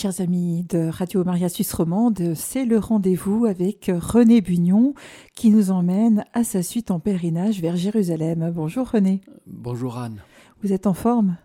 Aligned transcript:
Chers 0.00 0.20
amis 0.20 0.64
de 0.68 0.90
Radio 0.90 1.24
Maria 1.24 1.48
Suisse 1.48 1.72
Romande, 1.72 2.34
c'est 2.36 2.64
le 2.64 2.78
rendez-vous 2.78 3.46
avec 3.46 3.90
René 3.92 4.40
Bugnon 4.40 4.94
qui 5.34 5.50
nous 5.50 5.72
emmène 5.72 6.24
à 6.34 6.44
sa 6.44 6.62
suite 6.62 6.92
en 6.92 7.00
pèlerinage 7.00 7.60
vers 7.60 7.74
Jérusalem. 7.74 8.52
Bonjour 8.54 8.88
René. 8.88 9.22
Bonjour 9.48 9.98
Anne. 9.98 10.22
Vous 10.62 10.72
êtes 10.72 10.86
en 10.86 10.94
forme? 10.94 11.36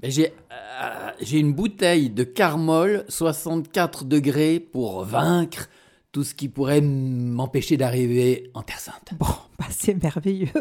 J'ai 0.00 0.32
euh, 0.52 1.10
j'ai 1.20 1.40
une 1.40 1.52
bouteille 1.52 2.08
de 2.08 2.22
Carmol 2.22 3.04
64 3.08 4.04
degrés 4.04 4.60
pour 4.60 5.02
vaincre 5.04 5.68
tout 6.12 6.22
ce 6.22 6.36
qui 6.36 6.48
pourrait 6.48 6.82
m'empêcher 6.82 7.76
d'arriver 7.76 8.48
en 8.54 8.62
Terre 8.62 8.78
Sainte. 8.78 9.14
Bon, 9.18 9.26
bah 9.58 9.66
c'est 9.70 10.00
merveilleux. 10.00 10.52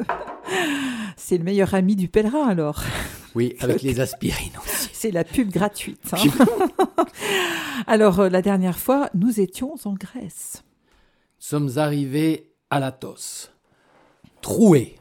C'est 1.18 1.38
le 1.38 1.44
meilleur 1.44 1.76
ami 1.76 1.96
du 1.96 2.08
pèlerin 2.08 2.48
alors. 2.48 2.82
Oui, 3.36 3.56
avec 3.60 3.82
les 3.82 4.00
aspirines 4.00 4.54
aussi. 4.64 4.90
C'est 4.94 5.12
la 5.12 5.24
pub 5.24 5.50
gratuite. 5.50 6.14
hein. 6.14 7.06
alors 7.88 8.20
euh, 8.20 8.30
la 8.30 8.42
dernière 8.42 8.78
fois, 8.78 9.10
nous 9.14 9.40
étions 9.40 9.76
en 9.86 9.94
Grèce. 9.94 10.64
sommes 11.40 11.78
arrivés 11.78 12.52
à 12.70 12.80
Latos, 12.80 13.52
troués. 14.42 14.98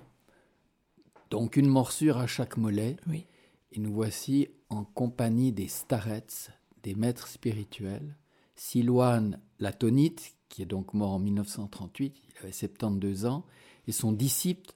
Donc 1.31 1.57
une 1.57 1.69
morsure 1.69 2.19
à 2.19 2.27
chaque 2.27 2.57
mollet. 2.57 2.97
Oui. 3.09 3.27
Et 3.73 3.81
nous 3.81 3.93
voici 3.93 4.49
en 4.69 4.85
compagnie 4.85 5.53
des 5.53 5.69
starets, 5.69 6.51
des 6.83 6.95
maîtres 6.95 7.29
spirituels. 7.29 8.17
Silouane 8.57 9.41
Latonite, 9.59 10.35
qui 10.49 10.63
est 10.63 10.67
donc 10.67 10.93
mort 10.93 11.13
en 11.13 11.19
1938, 11.19 12.17
il 12.29 12.39
avait 12.43 12.53
72 12.53 13.27
ans, 13.27 13.45
et 13.87 13.93
son 13.93 14.13
disciple, 14.13 14.73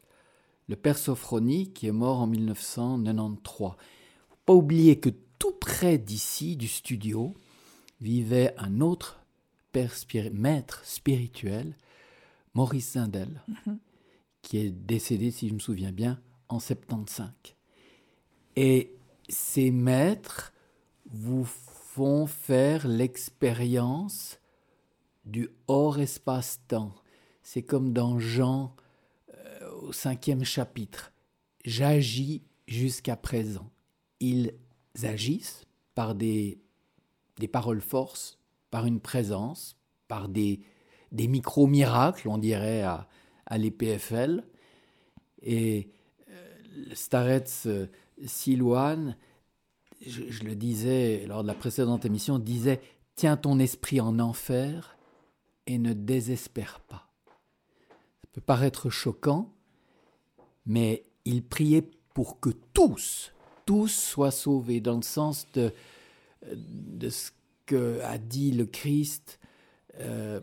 le 0.68 0.77
père 0.77 0.98
Sophronie, 0.98 1.73
qui 1.73 1.86
est 1.86 1.92
mort 1.92 2.20
en 2.20 2.27
1993. 2.27 3.70
Faut 4.28 4.36
pas 4.46 4.54
oublier 4.54 4.98
que 4.98 5.10
tout 5.38 5.52
près 5.52 5.98
d'ici, 5.98 6.56
du 6.56 6.68
studio, 6.68 7.34
vivait 8.00 8.54
un 8.59 8.80
autre 8.80 9.20
père 9.73 9.95
spiri- 9.95 10.30
maître 10.32 10.84
spirituel, 10.84 11.76
Maurice 12.54 12.93
Zindel, 12.93 13.43
qui 14.43 14.59
est 14.59 14.71
décédé, 14.71 15.30
si 15.30 15.48
je 15.48 15.54
me 15.54 15.59
souviens 15.59 15.93
bien, 15.93 16.21
en 16.48 16.60
75. 16.60 17.30
Et 18.56 18.95
ces 19.28 19.71
maîtres 19.71 20.52
vous 21.10 21.45
font 21.45 22.26
faire 22.26 22.87
l'expérience 22.87 24.38
du 25.24 25.51
hors 25.66 25.99
espace-temps. 25.99 26.95
C'est 27.43 27.62
comme 27.62 27.93
dans 27.93 28.18
Jean 28.18 28.74
au 29.85 29.93
cinquième 29.93 30.45
chapitre. 30.45 31.13
J'agis 31.65 32.43
jusqu'à 32.66 33.16
présent. 33.16 33.71
Ils 34.21 34.54
agissent 35.02 35.65
par 35.95 36.15
des, 36.15 36.60
des 37.38 37.49
paroles 37.49 37.80
forces, 37.80 38.38
par 38.71 38.87
une 38.87 39.01
présence, 39.01 39.77
par 40.09 40.29
des, 40.29 40.60
des 41.12 41.29
micro-miracles, 41.29 42.29
on 42.29 42.38
dirait 42.38 42.82
à, 42.82 43.09
à 43.46 43.59
l'EPFL. 43.59 44.45
Et 45.43 45.90
euh, 46.30 46.95
Starets 46.95 47.66
euh, 47.66 47.87
Silouane, 48.24 49.16
je 50.07 50.45
le 50.45 50.55
disais 50.55 51.24
lors 51.27 51.43
de 51.43 51.49
la 51.49 51.55
précédente 51.55 52.05
émission, 52.05 52.38
disait 52.38 52.80
Tiens 53.16 53.37
ton 53.37 53.59
esprit 53.59 54.01
en 54.01 54.18
enfer 54.18 54.99
et 55.66 55.79
ne 55.79 55.93
désespère 55.93 56.80
pas. 56.80 57.09
Ça 57.27 58.29
peut 58.32 58.40
paraître 58.40 58.90
choquant, 58.90 59.55
mais 60.66 61.04
il 61.24 61.43
priait 61.43 61.88
pour 62.15 62.40
que 62.40 62.51
tous, 62.73 63.32
tous 63.66 63.88
soient 63.88 64.31
sauvés, 64.31 64.81
dans 64.81 64.97
le 64.97 65.03
sens 65.03 65.47
de, 65.53 65.72
de 66.54 67.09
ce 67.09 67.31
que 67.66 68.00
a 68.03 68.19
dit 68.19 68.53
le 68.53 68.66
Christ. 68.66 69.41
euh, 70.00 70.41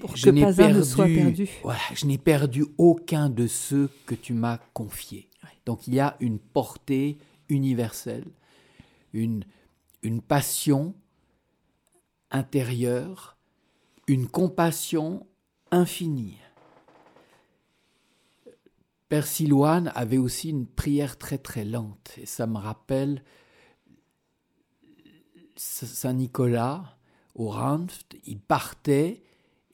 Pour 0.00 0.16
je 0.16 0.26
que 0.26 0.30
n'ai 0.30 0.44
ne 0.44 0.82
soit 0.82 1.06
perdu. 1.06 1.48
Voilà, 1.62 1.80
je 1.94 2.06
n'ai 2.06 2.18
perdu 2.18 2.64
aucun 2.76 3.30
de 3.30 3.46
ceux 3.46 3.88
que 4.06 4.14
tu 4.14 4.32
m'as 4.32 4.58
confiés. 4.74 5.28
Donc 5.66 5.86
il 5.86 5.94
y 5.94 6.00
a 6.00 6.16
une 6.20 6.38
portée 6.38 7.18
universelle, 7.48 8.24
une, 9.12 9.44
une 10.02 10.20
passion 10.20 10.94
intérieure, 12.30 13.36
une 14.06 14.26
compassion 14.26 15.26
infinie. 15.70 16.36
Père 19.10 19.26
Silouane 19.26 19.90
avait 19.96 20.18
aussi 20.18 20.50
une 20.50 20.68
prière 20.68 21.18
très 21.18 21.36
très 21.36 21.64
lente 21.64 22.12
et 22.16 22.26
ça 22.26 22.46
me 22.46 22.58
rappelle 22.58 23.24
Saint 25.56 26.12
Nicolas 26.12 26.96
au 27.34 27.48
Ranft, 27.48 28.16
il 28.24 28.38
partait 28.38 29.24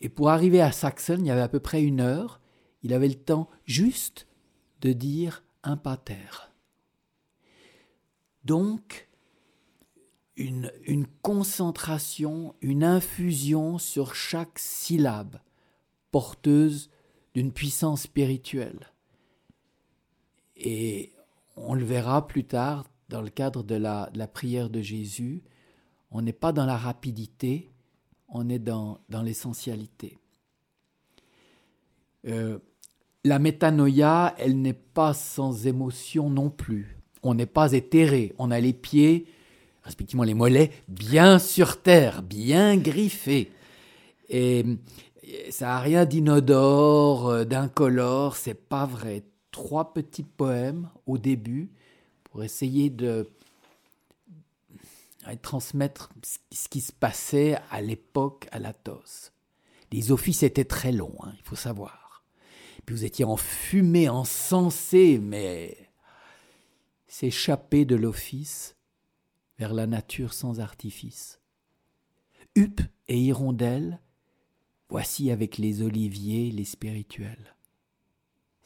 et 0.01 0.09
pour 0.09 0.31
arriver 0.31 0.63
à 0.63 0.73
Saxon, 0.73 1.19
il 1.19 1.27
y 1.27 1.31
avait 1.31 1.43
à 1.43 1.51
peu 1.51 1.61
près 1.61 1.83
une 1.83 2.01
heure, 2.01 2.41
il 2.83 2.95
avait 2.95 3.09
le 3.09 3.15
temps 3.15 3.51
juste 3.67 4.27
de 4.81 4.95
dire 4.95 5.45
un 5.63 5.77
pater. 5.77 6.49
Donc, 8.43 9.07
une 10.37 11.07
concentration, 11.21 12.55
une 12.63 12.85
infusion 12.85 13.77
sur 13.77 14.15
chaque 14.15 14.59
syllabe, 14.59 15.41
porteuse 16.11 16.89
d'une 17.35 17.53
puissance 17.53 18.05
spirituelle. 18.05 18.95
Et 20.57 21.13
on 21.57 21.75
le 21.75 21.85
verra 21.85 22.27
plus 22.27 22.45
tard 22.45 22.85
dans 23.09 23.21
le 23.21 23.29
cadre 23.29 23.63
de 23.63 23.75
la, 23.75 24.11
prière 24.33 24.69
de 24.69 24.81
Jésus, 24.81 25.43
on 26.11 26.23
n'est 26.23 26.33
pas 26.33 26.53
dans 26.53 26.67
la 26.67 26.77
rapidité, 26.77 27.71
on 28.29 28.49
est 28.49 28.59
dans, 28.59 28.99
dans 29.09 29.23
l'essentialité. 29.23 30.19
Euh, 32.27 32.59
la 33.25 33.39
métanoïa, 33.39 34.35
elle 34.39 34.61
n'est 34.61 34.73
pas 34.73 35.15
sans 35.15 35.67
émotion 35.67 36.31
non 36.31 36.51
plus. 36.51 36.99
On 37.23 37.35
n'est 37.35 37.47
pas 37.47 37.73
éthéré, 37.73 38.35
on 38.39 38.51
a 38.51 38.61
les 38.61 38.73
pieds, 38.73 39.27
respectivement 39.83 40.25
les 40.25 40.35
mollets, 40.35 40.71
bien 40.89 41.39
sur 41.39 41.81
terre, 41.83 42.23
bien 42.23 42.77
griffés. 42.77 43.53
Et 44.29 44.65
ça 45.51 45.67
n'a 45.67 45.81
rien 45.81 46.05
d'inodore, 46.05 47.29
euh, 47.29 47.45
d'incolore, 47.45 48.37
c'est 48.37 48.69
pas 48.69 48.87
vrai. 48.87 49.23
Trois 49.57 49.95
petits 49.95 50.23
poèmes 50.23 50.91
au 51.07 51.17
début 51.17 51.71
pour 52.25 52.45
essayer 52.45 52.91
de 52.91 53.27
et 55.31 55.39
transmettre 55.39 56.11
ce 56.53 56.69
qui 56.69 56.83
se 56.83 56.93
passait 56.93 57.59
à 57.71 57.81
l'époque 57.81 58.49
à 58.53 58.59
Latos. 58.59 59.33
Les 59.93 60.13
offices 60.13 60.43
étaient 60.43 60.67
très 60.67 60.93
longs, 60.93 61.17
hein, 61.23 61.33
il 61.39 61.43
faut 61.43 61.57
savoir. 61.57 62.23
Puis 62.85 62.95
vous 62.95 63.07
étiez 63.07 63.25
enfumé, 63.25 64.11
encensé, 64.11 65.19
mais 65.19 65.89
s'échapper 67.09 67.87
de 67.87 67.97
l'office 67.97 68.77
vers 69.59 69.73
la 69.73 69.87
nature 69.87 70.35
sans 70.35 70.61
artifice. 70.61 71.41
Huppe 72.57 72.83
et 73.09 73.19
hirondelle, 73.19 74.01
voici 74.91 75.31
avec 75.31 75.57
les 75.57 75.81
oliviers 75.81 76.51
les 76.51 76.67
spirituels. 76.67 77.56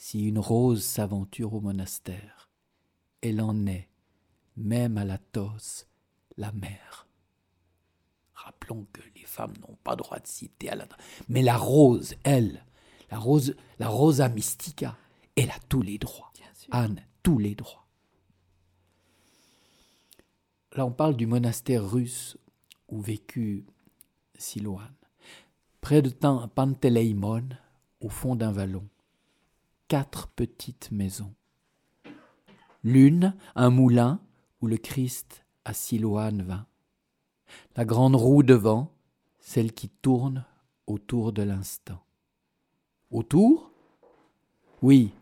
Si 0.03 0.27
une 0.27 0.39
rose 0.39 0.83
s'aventure 0.83 1.53
au 1.53 1.61
monastère, 1.61 2.49
elle 3.21 3.43
en 3.43 3.67
est, 3.67 3.91
même 4.57 4.97
à 4.97 5.05
Latos, 5.05 5.87
la 6.39 6.53
mère. 6.53 7.07
Rappelons 8.33 8.87
que 8.95 9.03
les 9.15 9.27
femmes 9.27 9.53
n'ont 9.61 9.77
pas 9.85 9.97
droit 9.97 10.19
de 10.19 10.27
citer 10.27 10.71
à 10.71 10.77
la... 10.77 10.87
Mais 11.29 11.43
la 11.43 11.59
rose, 11.59 12.15
elle, 12.25 12.65
la 13.11 13.19
rose, 13.19 13.55
la 13.79 13.89
rosa 13.89 14.31
mystica, 14.31 14.97
elle 15.37 15.51
a 15.51 15.59
tous 15.69 15.83
les 15.83 15.99
droits. 15.99 16.33
Anne, 16.71 17.03
tous 17.23 17.37
les 17.37 17.55
droits. 17.55 17.87
Là, 20.77 20.87
on 20.87 20.93
parle 20.93 21.15
du 21.15 21.27
monastère 21.27 21.87
russe 21.87 22.39
où 22.89 23.03
vécut 23.03 23.67
Silouane. 24.39 24.95
Près 25.83 26.01
de 26.01 26.09
Panteleimon, 26.09 27.51
au 28.01 28.09
fond 28.09 28.35
d'un 28.35 28.51
vallon, 28.51 28.89
quatre 29.91 30.29
petites 30.29 30.93
maisons. 30.93 31.35
L'une, 32.85 33.35
un 33.57 33.71
moulin 33.71 34.21
où 34.61 34.69
le 34.69 34.77
Christ 34.77 35.45
à 35.65 35.75
Silouane 35.75 36.43
vint. 36.43 36.69
La 37.75 37.85
grande 37.85 38.15
roue 38.15 38.45
devant, 38.45 38.95
celle 39.41 39.73
qui 39.73 39.89
tourne 39.89 40.47
autour 40.87 41.33
de 41.33 41.43
l'instant. 41.43 42.05
Autour? 43.11 43.73
Oui, 44.81 45.13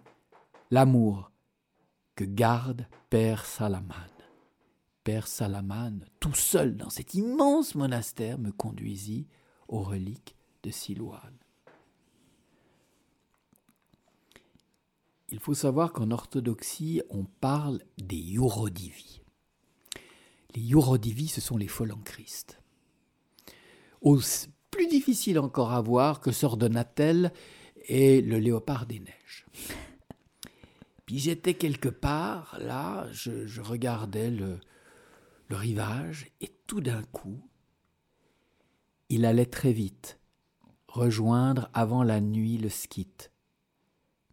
l'amour 0.70 1.32
que 2.14 2.24
garde 2.24 2.86
Père 3.08 3.46
Salamane. 3.46 3.96
Père 5.02 5.28
Salamane, 5.28 6.04
tout 6.20 6.34
seul 6.34 6.76
dans 6.76 6.90
cet 6.90 7.14
immense 7.14 7.74
monastère, 7.74 8.38
me 8.38 8.52
conduisit 8.52 9.28
aux 9.66 9.80
reliques 9.80 10.36
de 10.62 10.70
Silouane. 10.70 11.38
Il 15.30 15.40
faut 15.40 15.54
savoir 15.54 15.92
qu'en 15.92 16.10
orthodoxie, 16.10 17.02
on 17.10 17.24
parle 17.24 17.80
des 17.98 18.34
Eurodivi. 18.34 19.20
Les 20.54 20.72
Eurodivi, 20.72 21.28
ce 21.28 21.40
sont 21.40 21.58
les 21.58 21.68
folles 21.68 21.92
Christ. 22.02 22.62
plus 24.70 24.86
difficile 24.86 25.38
encore 25.38 25.72
à 25.72 25.82
voir 25.82 26.20
que 26.20 26.32
Natel 26.68 27.32
et 27.88 28.22
le 28.22 28.38
léopard 28.38 28.86
des 28.86 29.00
neiges. 29.00 29.46
Puis 31.04 31.18
j'étais 31.18 31.54
quelque 31.54 31.88
part, 31.88 32.58
là, 32.60 33.06
je, 33.12 33.60
regardais 33.60 34.30
le, 34.30 34.60
le 35.48 35.56
rivage, 35.56 36.30
et 36.40 36.52
tout 36.66 36.80
d'un 36.80 37.02
coup, 37.02 37.42
il 39.08 39.24
allait 39.24 39.46
très 39.46 39.72
vite, 39.72 40.18
rejoindre 40.86 41.70
avant 41.72 42.02
la 42.02 42.20
nuit 42.20 42.58
le 42.58 42.68
skit. 42.68 43.30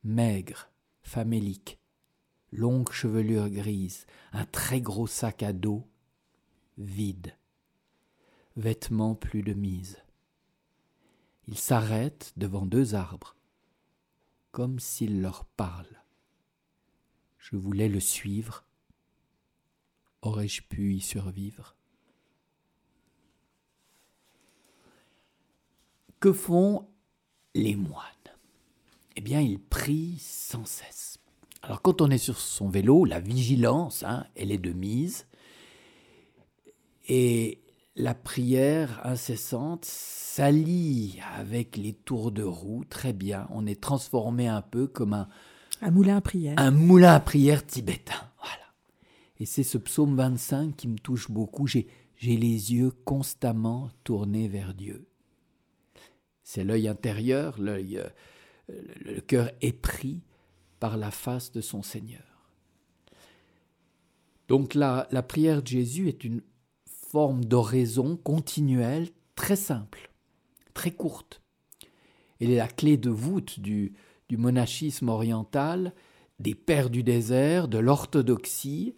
Maigre, 0.04 0.70
famélique, 1.06 1.80
longue 2.52 2.92
chevelure 2.92 3.50
grise, 3.50 4.08
un 4.34 4.46
très 4.46 4.82
gros 4.82 5.08
sac 5.08 5.44
à 5.44 5.54
dos, 5.54 5.88
vide, 6.78 7.38
vêtements 8.58 9.16
plus 9.16 9.44
de 9.44 9.54
mise. 9.54 10.02
Il 11.48 11.58
s'arrête 11.58 12.34
devant 12.38 12.66
deux 12.66 12.96
arbres, 12.96 13.38
comme 14.52 14.80
s'il 14.80 15.22
leur 15.22 15.46
parle. 15.46 16.04
Je 17.38 17.56
voulais 17.56 17.90
le 17.90 18.00
suivre. 18.00 18.66
Aurais-je 20.24 20.64
pu 20.64 20.96
y 20.96 21.02
survivre? 21.02 21.76
Que 26.20 26.34
font 26.34 26.90
les 27.54 27.76
moines? 27.76 28.15
Eh 29.16 29.22
bien, 29.22 29.42
ils 29.42 29.60
prient 29.60 30.18
sans 30.20 30.66
cesse. 30.66 31.20
Alors, 31.62 31.82
quand 31.82 32.02
on 32.02 32.10
est 32.10 32.18
sur 32.18 32.38
son 32.38 32.70
vélo, 32.70 33.06
la 33.06 33.20
vigilance, 33.20 34.04
hein, 34.04 34.26
elle 34.36 34.52
est 34.52 34.58
de 34.58 34.72
mise. 34.72 35.26
Et 37.08 37.62
la 37.96 38.14
prière 38.14 39.00
incessante 39.06 39.86
s'allie 39.86 41.20
avec 41.38 41.78
les 41.78 41.94
tours 41.94 42.32
de 42.32 42.44
roue 42.44 42.84
très 42.90 43.14
bien. 43.14 43.48
On 43.52 43.66
est 43.66 43.82
transformé 43.82 44.48
un 44.48 44.62
peu 44.62 44.88
comme 44.88 45.14
un, 45.14 45.28
un 45.82 45.92
moulin 45.92 46.18
à 46.18 46.22
prière. 46.22 46.56
Un 46.58 46.72
moulin 46.72 47.14
à 47.14 47.20
prière 47.20 47.66
tibétain. 47.66 48.30
Voilà. 48.40 48.66
Et 49.40 49.46
c'est 49.46 49.64
ce 49.64 49.78
psaume 49.78 50.16
25 50.16 50.76
qui 50.76 50.88
me 50.88 50.98
touche 50.98 51.32
beaucoup. 51.32 51.68
J'ai, 51.68 51.88
j'ai 52.18 52.38
les 52.38 52.74
yeux 52.74 52.92
constamment 53.06 53.90
tournés 54.04 54.48
vers 54.48 54.74
Dieu. 54.74 55.08
C'est 56.44 56.64
l'œil 56.64 56.88
intérieur, 56.88 57.60
l'œil, 57.60 57.98
euh, 57.98 58.08
le 58.68 59.22
cœur 59.22 59.52
épris 59.62 60.22
par 60.80 60.98
la 60.98 61.12
face 61.12 61.52
de 61.52 61.62
son 61.62 61.82
Seigneur. 61.82 62.24
Donc 64.48 64.74
la, 64.74 65.08
la 65.12 65.24
prière 65.24 65.62
de 65.62 65.68
Jésus 65.68 66.08
est 66.08 66.24
une 66.24 66.42
forme 66.86 67.46
d'oraison 67.46 68.18
continuelle, 68.18 69.10
très 69.36 69.56
simple, 69.56 70.12
très 70.74 70.92
courte. 70.92 71.42
Elle 72.40 72.52
est 72.52 72.58
la 72.58 72.68
clé 72.68 72.98
de 72.98 73.10
voûte 73.10 73.60
du, 73.60 73.94
du 74.30 74.38
monachisme 74.38 75.10
oriental, 75.10 75.94
des 76.40 76.56
pères 76.56 76.90
du 76.90 77.04
désert, 77.04 77.68
de 77.68 77.78
l'orthodoxie 77.78 78.96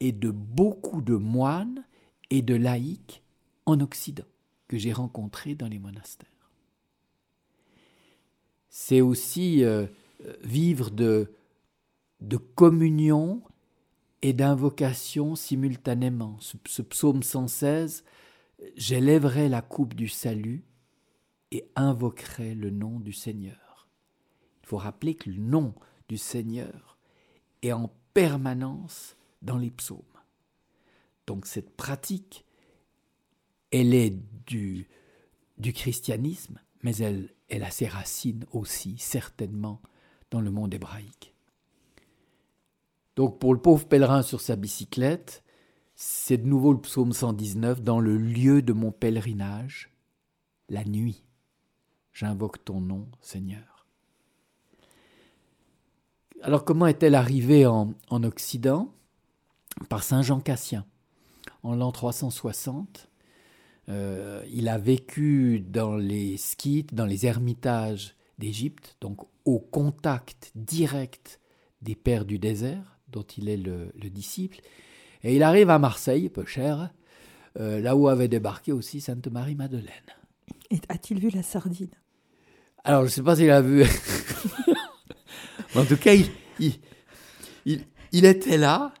et 0.00 0.12
de 0.12 0.30
beaucoup 0.30 1.02
de 1.02 1.14
moines 1.14 1.84
et 2.30 2.42
de 2.42 2.54
laïcs 2.54 3.22
en 3.66 3.80
Occident 3.80 4.24
que 4.68 4.78
j'ai 4.78 4.92
rencontrés 4.92 5.54
dans 5.54 5.68
les 5.68 5.78
monastères. 5.78 6.33
C'est 8.76 9.00
aussi 9.00 9.62
euh, 9.62 9.86
vivre 10.42 10.90
de, 10.90 11.32
de 12.20 12.36
communion 12.36 13.40
et 14.20 14.32
d'invocation 14.32 15.36
simultanément. 15.36 16.38
Ce, 16.40 16.82
psaume 16.82 17.22
116, 17.22 18.02
j'élèverai 18.74 19.48
la 19.48 19.62
coupe 19.62 19.94
du 19.94 20.08
salut 20.08 20.64
et 21.52 21.70
invoquerai 21.76 22.56
le 22.56 22.70
nom 22.70 22.98
du 22.98 23.12
Seigneur. 23.12 23.86
Il 24.64 24.66
faut 24.66 24.78
rappeler 24.78 25.14
que 25.14 25.30
le 25.30 25.36
nom 25.36 25.72
du 26.08 26.18
Seigneur 26.18 26.98
est 27.62 27.70
en 27.70 27.94
permanence 28.12 29.16
dans 29.40 29.56
les 29.56 29.70
psaumes. 29.70 30.02
Donc 31.28 31.46
cette 31.46 31.76
pratique, 31.76 32.44
elle 33.70 33.94
est 33.94 34.18
du, 34.48 34.88
du 35.58 35.72
christianisme, 35.72 36.58
mais 36.82 36.96
elle, 36.96 37.33
elle 37.48 37.64
a 37.64 37.70
ses 37.70 37.86
racines 37.86 38.46
aussi, 38.52 38.96
certainement, 38.98 39.80
dans 40.30 40.40
le 40.40 40.50
monde 40.50 40.74
hébraïque. 40.74 41.34
Donc 43.16 43.38
pour 43.38 43.54
le 43.54 43.60
pauvre 43.60 43.86
pèlerin 43.86 44.22
sur 44.22 44.40
sa 44.40 44.56
bicyclette, 44.56 45.42
c'est 45.94 46.38
de 46.38 46.46
nouveau 46.46 46.72
le 46.72 46.80
psaume 46.80 47.12
119, 47.12 47.82
dans 47.82 48.00
le 48.00 48.16
lieu 48.16 48.62
de 48.62 48.72
mon 48.72 48.90
pèlerinage, 48.90 49.92
la 50.68 50.84
nuit. 50.84 51.22
J'invoque 52.12 52.64
ton 52.64 52.80
nom, 52.80 53.08
Seigneur. 53.20 53.86
Alors 56.42 56.64
comment 56.64 56.86
est-elle 56.86 57.14
arrivée 57.14 57.66
en, 57.66 57.94
Occident? 58.10 58.92
Par 59.88 60.02
Saint 60.02 60.22
Jean 60.22 60.40
Cassien. 60.40 60.84
En 61.62 61.74
l'an 61.74 61.90
360, 61.90 63.08
euh, 63.88 64.42
il 64.50 64.68
a 64.68 64.78
vécu 64.78 65.60
dans 65.60 65.96
les 65.96 66.36
skythes, 66.36 66.94
dans 66.94 67.06
les 67.06 67.26
ermitages 67.26 68.14
d'Égypte, 68.38 68.96
donc 69.00 69.20
au 69.44 69.58
contact 69.58 70.52
direct 70.54 71.40
des 71.82 71.94
pères 71.94 72.24
du 72.24 72.38
désert, 72.38 72.98
dont 73.08 73.22
il 73.22 73.48
est 73.48 73.56
le, 73.56 73.92
disciple. 74.10 74.60
Et 75.22 75.36
il 75.36 75.42
arrive 75.42 75.70
à 75.70 75.78
Marseille, 75.78 76.28
peu 76.28 76.44
cher, 76.44 76.90
euh, 77.58 77.80
là 77.80 77.94
où 77.96 78.08
avait 78.08 78.28
débarqué 78.28 78.72
aussi 78.72 79.00
Sainte 79.00 79.28
Marie-Madeleine. 79.28 79.88
Et 80.70 80.80
a-t-il 80.88 81.20
vu 81.20 81.30
la 81.30 81.42
sardine? 81.42 81.90
Alors, 82.82 83.02
je 83.02 83.06
ne 83.06 83.10
sais 83.10 83.22
pas 83.22 83.36
s'il 83.36 83.50
a 83.50 83.60
vu 83.60 83.84
en 85.74 85.84
tout 85.84 85.96
cas, 85.96 86.14
il, 86.58 86.74
était 88.12 88.58
là 88.58 88.92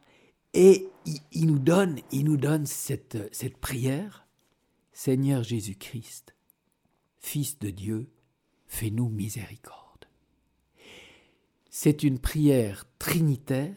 et 0.52 0.88
il, 1.32 1.46
nous 1.46 1.58
donne, 1.58 1.98
il 2.10 2.24
nous 2.24 2.36
donne 2.36 2.66
cette, 2.66 3.18
cette 3.32 3.56
prière. 3.58 4.23
Seigneur 4.94 5.42
Jésus-Christ, 5.42 6.34
Fils 7.18 7.58
de 7.58 7.68
Dieu, 7.68 8.10
fais-nous 8.66 9.08
miséricorde. 9.08 10.06
C'est 11.68 12.04
une 12.04 12.18
prière 12.18 12.86
trinitaire. 12.98 13.74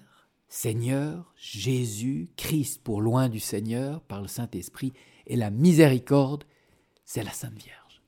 Seigneur, 0.47 1.33
Jésus, 1.35 2.29
Christ 2.37 2.81
pour 2.81 3.01
loin 3.01 3.27
du 3.27 3.39
Seigneur 3.39 4.01
par 4.01 4.21
le 4.21 4.29
Saint-Esprit, 4.29 4.93
et 5.25 5.35
la 5.35 5.49
miséricorde, 5.49 6.45
c'est 7.03 7.23
la 7.23 7.33
Sainte 7.33 7.61
Vierge. 7.61 8.01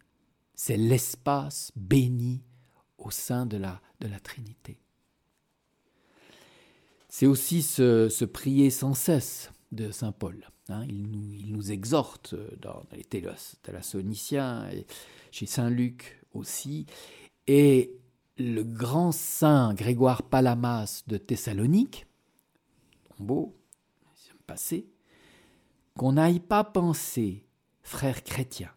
C'est 0.55 0.77
l'espace 0.77 1.73
béni 1.75 2.43
au 2.97 3.11
sein 3.11 3.45
de 3.45 3.57
la, 3.57 3.81
de 3.99 4.07
la 4.07 4.19
Trinité. 4.19 4.77
C'est 7.09 7.25
aussi 7.25 7.63
se, 7.63 8.23
prier 8.25 8.69
sans 8.69 8.93
cesse 8.93 9.51
de 9.71 9.91
Saint 9.91 10.11
Paul. 10.11 10.47
Hein. 10.69 10.85
il, 10.87 11.51
nous, 11.51 11.71
exhorte 11.71 12.35
dans 12.61 12.83
les 12.91 13.03
Thalassoniciens 13.03 14.69
et 14.71 14.85
chez 15.31 15.45
Saint 15.45 15.69
Luc 15.69 16.21
aussi. 16.33 16.85
Et 17.47 17.97
le 18.37 18.63
grand 18.63 19.11
saint 19.11 19.73
Grégoire 19.73 20.23
Palamas 20.23 21.03
de 21.07 21.17
Thessalonique, 21.17 22.05
beau, 23.19 23.55
passé, 24.49 24.89
qu'on 25.95 26.13
n'aille 26.13 26.39
pas 26.39 26.63
penser, 26.63 27.45
frères 27.83 28.23
chrétiens, 28.23 28.71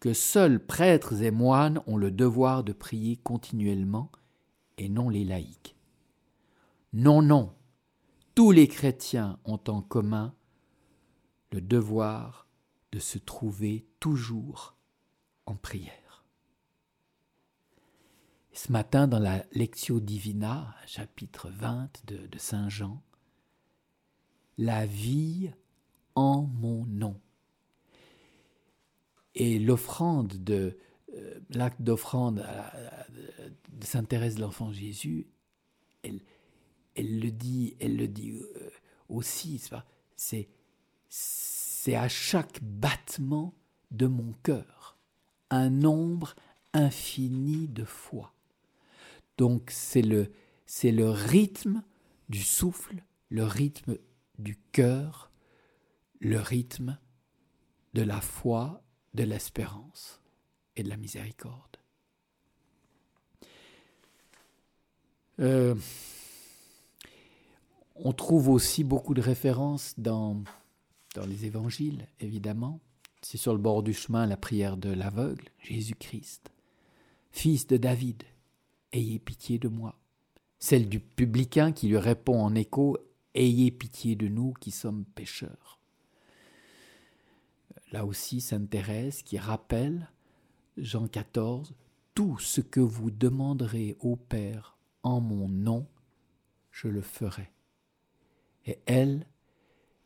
que 0.00 0.14
seuls 0.14 0.64
prêtres 0.64 1.20
et 1.22 1.30
moines 1.30 1.82
ont 1.86 1.98
le 1.98 2.10
devoir 2.10 2.64
de 2.64 2.72
prier 2.72 3.16
continuellement 3.16 4.10
et 4.78 4.88
non 4.88 5.10
les 5.10 5.24
laïcs. 5.24 5.76
Non, 6.94 7.20
non, 7.20 7.52
tous 8.34 8.52
les 8.52 8.68
chrétiens 8.68 9.38
ont 9.44 9.60
en 9.68 9.82
commun 9.82 10.34
le 11.52 11.60
devoir 11.60 12.48
de 12.92 12.98
se 12.98 13.18
trouver 13.18 13.86
toujours 14.00 14.76
en 15.46 15.54
prière. 15.54 16.24
Ce 18.52 18.72
matin, 18.72 19.06
dans 19.06 19.18
la 19.18 19.44
Lectio 19.52 20.00
Divina, 20.00 20.74
chapitre 20.86 21.50
20 21.50 22.06
de, 22.06 22.38
Saint 22.38 22.68
Jean, 22.70 23.02
la 24.56 24.86
vie 24.86 25.50
en 26.14 26.42
mon 26.42 26.86
nom 26.86 27.20
et 29.34 29.58
l'offrande 29.58 30.42
de 30.42 30.78
euh, 31.14 31.38
l'acte 31.50 31.82
d'offrande 31.82 32.46
de 33.72 33.84
Sainte 33.84 34.08
Thérèse 34.08 34.36
de 34.36 34.40
l'Enfant 34.40 34.72
Jésus, 34.72 35.26
elle, 36.02 36.20
elle 36.94 37.20
le 37.20 37.30
dit, 37.30 37.76
elle 37.78 37.96
le 37.96 38.08
dit 38.08 38.30
euh, 38.30 38.70
aussi, 39.10 39.62
c'est 40.16 40.48
c'est 41.08 41.94
à 41.94 42.08
chaque 42.08 42.62
battement 42.62 43.54
de 43.90 44.06
mon 44.06 44.32
cœur 44.42 44.96
un 45.50 45.70
nombre 45.70 46.34
infini 46.72 47.68
de 47.68 47.84
fois. 47.84 48.32
Donc 49.38 49.70
c'est 49.70 50.02
le 50.02 50.32
c'est 50.66 50.90
le 50.90 51.08
rythme 51.10 51.82
du 52.28 52.42
souffle, 52.42 53.04
le 53.28 53.44
rythme 53.44 53.96
du 54.38 54.56
cœur 54.72 55.30
le 56.20 56.40
rythme 56.40 56.98
de 57.94 58.02
la 58.02 58.20
foi, 58.20 58.82
de 59.14 59.22
l'espérance 59.22 60.20
et 60.76 60.82
de 60.82 60.88
la 60.88 60.96
miséricorde. 60.96 61.76
Euh, 65.38 65.74
on 67.94 68.12
trouve 68.12 68.48
aussi 68.48 68.84
beaucoup 68.84 69.14
de 69.14 69.20
références 69.20 69.94
dans, 69.98 70.42
dans 71.16 71.26
les 71.26 71.46
évangiles, 71.46 72.06
évidemment. 72.20 72.80
C'est 73.22 73.38
sur 73.38 73.52
le 73.52 73.58
bord 73.58 73.82
du 73.82 73.92
chemin 73.92 74.26
la 74.26 74.36
prière 74.36 74.76
de 74.76 74.90
l'aveugle, 74.90 75.48
Jésus-Christ. 75.58 76.52
Fils 77.30 77.66
de 77.66 77.76
David, 77.76 78.22
ayez 78.92 79.18
pitié 79.18 79.58
de 79.58 79.68
moi. 79.68 79.98
Celle 80.58 80.88
du 80.88 81.00
publicain 81.00 81.72
qui 81.72 81.88
lui 81.88 81.98
répond 81.98 82.40
en 82.40 82.54
écho, 82.54 82.98
Ayez 83.34 83.70
pitié 83.70 84.16
de 84.16 84.28
nous 84.28 84.54
qui 84.54 84.70
sommes 84.70 85.04
pécheurs. 85.04 85.78
Là 87.92 88.06
aussi, 88.06 88.40
Sainte 88.40 88.70
Thérèse 88.70 89.22
qui 89.22 89.36
rappelle 89.36 90.10
Jean 90.78 91.06
14, 91.06 91.74
Tout 92.14 92.38
ce 92.38 92.62
que 92.62 92.80
vous 92.80 93.10
demanderez 93.10 93.94
au 94.00 94.16
Père 94.16 94.78
en 95.02 95.20
mon 95.20 95.50
nom, 95.50 95.86
je 96.70 96.88
le 96.88 97.02
ferai. 97.02 97.52
Et 98.64 98.78
elle, 98.86 99.26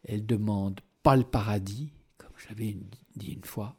elle 0.02 0.26
demande 0.26 0.80
pas 1.02 1.16
le 1.16 1.24
paradis, 1.24 1.92
comme 2.18 2.32
j'avais 2.36 2.76
dit 3.16 3.32
une 3.32 3.44
fois, 3.44 3.76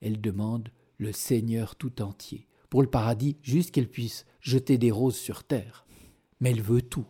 elle 0.00 0.20
demande 0.20 0.70
le 0.98 1.12
Seigneur 1.12 1.76
tout 1.76 2.02
entier. 2.02 2.46
Pour 2.70 2.82
le 2.82 2.90
paradis, 2.90 3.36
juste 3.42 3.70
qu'elle 3.70 3.90
puisse 3.90 4.26
jeter 4.40 4.78
des 4.78 4.90
roses 4.90 5.16
sur 5.16 5.44
terre. 5.44 5.86
Mais 6.40 6.50
elle 6.50 6.62
veut 6.62 6.82
tout. 6.82 7.06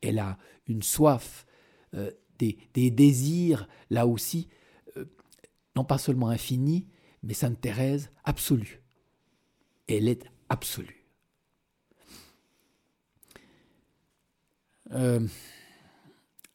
Elle 0.00 0.18
a 0.18 0.38
une 0.66 0.82
soif, 0.82 1.46
euh, 1.94 2.10
des, 2.38 2.90
désirs, 2.90 3.68
là 3.90 4.06
aussi, 4.06 4.48
euh, 4.96 5.04
non 5.74 5.84
pas 5.84 5.98
seulement 5.98 6.28
infinis, 6.28 6.86
mais 7.22 7.34
Sainte 7.34 7.60
Thérèse, 7.60 8.10
absolue. 8.24 8.80
Elle 9.88 10.08
est 10.08 10.24
absolue. 10.48 11.04
Euh, 14.92 15.26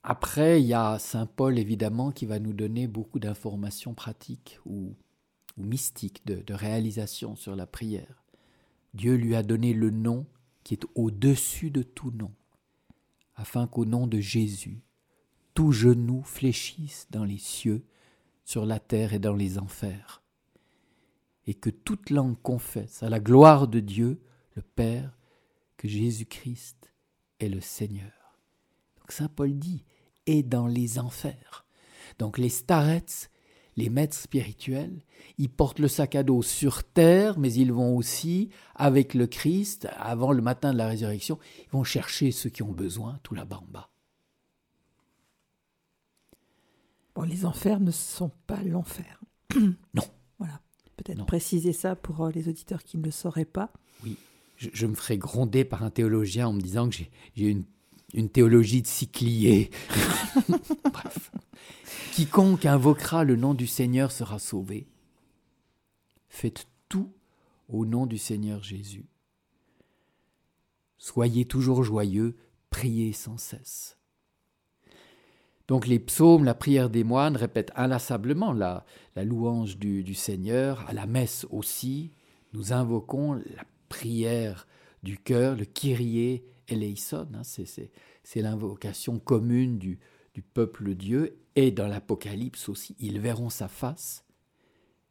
après, 0.03 0.62
il 0.62 0.67
y 0.67 0.74
a 0.74 1.00
Saint 1.00 1.25
Paul, 1.25 1.57
évidemment, 1.57 2.12
qui 2.12 2.25
va 2.25 2.39
nous 2.39 2.53
donner 2.53 2.88
beaucoup 2.88 3.19
d'informations 3.19 3.93
pratiques 3.93 4.60
ou, 4.65 4.95
mystiques 5.57 6.25
de, 6.25 6.36
de 6.41 6.53
réalisation 6.53 7.36
sur 7.36 7.55
la 7.55 7.67
prière. 7.67 8.24
Dieu 8.93 9.15
lui 9.15 9.36
a 9.36 9.43
donné 9.43 9.74
le 9.74 9.91
nom 9.91 10.25
qui 10.63 10.74
est 10.74 10.86
au-dessus 10.95 11.72
de 11.72 11.83
tout 11.83 12.12
nom, 12.12 12.31
afin 13.36 13.67
qu'au 13.67 13.86
nom 13.86 14.07
de 14.07 14.19
Jésus, 14.19 14.81
tout 15.53 15.72
genou 15.72 16.24
fléchisse 16.24 17.07
dans 17.12 17.25
les 17.25 17.38
cieux, 17.38 17.86
sur 18.45 18.65
la 18.65 18.79
terre 18.79 19.13
et 19.13 19.19
dans 19.19 19.36
les 19.36 19.57
enfers, 19.57 20.22
et 21.48 21.53
que 21.53 21.69
toute 21.69 22.10
langue 22.10 22.41
confesse 22.41 23.01
à 23.01 23.10
la 23.10 23.19
gloire 23.19 23.67
de 23.69 23.79
Dieu, 23.79 24.22
le 24.55 24.62
Père, 24.62 25.17
que 25.77 25.88
Jésus-Christ 25.88 26.91
est 27.39 27.48
le 27.48 27.62
Seigneur. 27.62 28.38
Donc 28.98 29.12
Saint 29.12 29.29
Paul 29.29 29.57
dit, 29.57 29.86
et 30.27 30.44
dans 30.44 30.68
les 30.68 31.00
enfers. 31.00 31.65
Donc 32.20 32.38
les 32.38 32.50
starets, 32.50 33.30
les 33.75 33.89
maîtres 33.89 34.15
spirituels, 34.15 35.03
ils 35.38 35.50
portent 35.50 35.80
le 35.80 35.88
sac 35.88 36.15
à 36.15 36.24
dos 36.24 36.42
sur 36.42 36.84
terre, 36.84 37.39
mais 37.39 37.53
ils 37.53 37.72
vont 37.72 37.96
aussi, 37.96 38.50
avec 38.75 39.13
le 39.13 39.27
Christ, 39.27 39.88
avant 39.98 40.32
le 40.32 40.42
matin 40.42 40.74
de 40.74 40.77
la 40.77 40.88
résurrection, 40.88 41.39
ils 41.65 41.72
vont 41.72 41.84
chercher 41.84 42.32
ceux 42.32 42.50
qui 42.50 42.63
ont 42.63 42.72
besoin, 42.72 43.20
tout 43.24 43.36
là-bas 43.36 43.58
en 43.58 43.72
bas. 43.72 43.89
Bon, 47.15 47.24
les 47.24 47.46
enfers 47.46 47.80
ne 47.80 47.92
sont 47.92 48.32
pas 48.48 48.62
l'enfer. 48.63 49.22
non. 49.56 50.03
Voilà. 50.39 50.60
Peut-être 50.98 51.25
préciser 51.25 51.74
ça 51.74 51.96
pour 51.96 52.25
euh, 52.25 52.32
les 52.32 52.48
auditeurs 52.50 52.84
qui 52.84 52.98
ne 52.98 53.03
le 53.03 53.12
sauraient 53.12 53.46
pas. 53.46 53.72
Oui. 54.03 54.18
Je, 54.58 54.70
je, 54.74 54.88
me 54.88 54.96
ferai 54.96 55.18
gronder 55.18 55.63
par 55.65 55.84
un 55.84 55.89
théologien 55.89 56.48
en 56.48 56.53
me 56.53 56.62
disant 56.62 56.89
que 56.89 56.96
j'ai 56.96 57.46
une 57.48 57.65
une 58.13 58.29
théologie 58.29 58.82
de 58.82 58.88
cyclier. 58.88 59.72
Bref. 60.91 61.32
Quiconque 62.13 62.65
invoquera 62.65 63.24
le 63.24 63.36
nom 63.36 63.53
du 63.53 63.65
Seigneur 63.65 64.12
sera 64.12 64.38
sauvé. 64.39 64.88
Faites 66.29 66.67
tout 66.89 67.12
au 67.70 67.86
nom 67.86 68.05
du 68.05 68.17
Seigneur 68.17 68.63
Jésus. 68.63 69.05
Soyez 70.98 71.46
toujours 71.46 71.84
joyeux, 71.84 72.38
priez 72.70 73.13
sans 73.13 73.38
cesse. 73.38 73.98
Donc 75.67 75.88
les 75.88 76.00
psaumes, 76.00 76.43
la 76.43 76.53
prière 76.53 76.89
des 76.89 77.03
moines 77.03 77.36
répètent 77.36 77.72
inlassablement 77.75 78.53
la, 78.53 78.86
la 79.15 79.24
louange 79.24 79.77
du, 79.77 80.13
Seigneur, 80.13 80.86
à 80.88 80.93
la 80.93 81.05
messe 81.05 81.48
aussi. 81.50 82.12
Nous 82.53 82.74
invoquons 82.74 83.34
la 83.34 83.63
prière 83.89 84.67
du 85.01 85.17
cœur, 85.17 85.55
le 85.55 85.65
Kyrie 85.65 86.43
eleison, 86.67 87.27
hein, 87.34 87.41
c'est 87.43 88.41
l'invocation 88.41 89.20
commune 89.20 89.77
du, 89.77 90.00
peuple 90.53 90.96
Dieu, 90.96 91.39
et 91.55 91.72
dans 91.72 91.88
l'Apocalypse 91.88 92.70
aussi, 92.70 92.96
ils 93.00 93.20
verront 93.20 93.50
sa 93.50 93.67
face, 93.67 94.25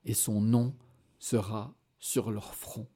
et 0.04 0.14
son 0.14 0.40
nom 0.40 0.74
sera 1.18 1.74
sur 1.98 2.30
leur 2.30 2.54
front. 2.54 2.88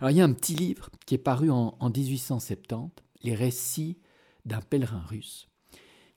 Alors 0.00 0.10
il 0.10 0.18
y 0.18 0.20
a 0.20 0.24
un 0.24 0.32
petit 0.32 0.54
livre 0.54 0.90
qui 1.06 1.14
est 1.14 1.18
paru 1.18 1.50
en, 1.50 1.74
1870, 1.80 3.02
Les 3.22 3.34
récits 3.34 3.98
d'un 4.44 4.60
pèlerin 4.60 5.02
russe, 5.08 5.48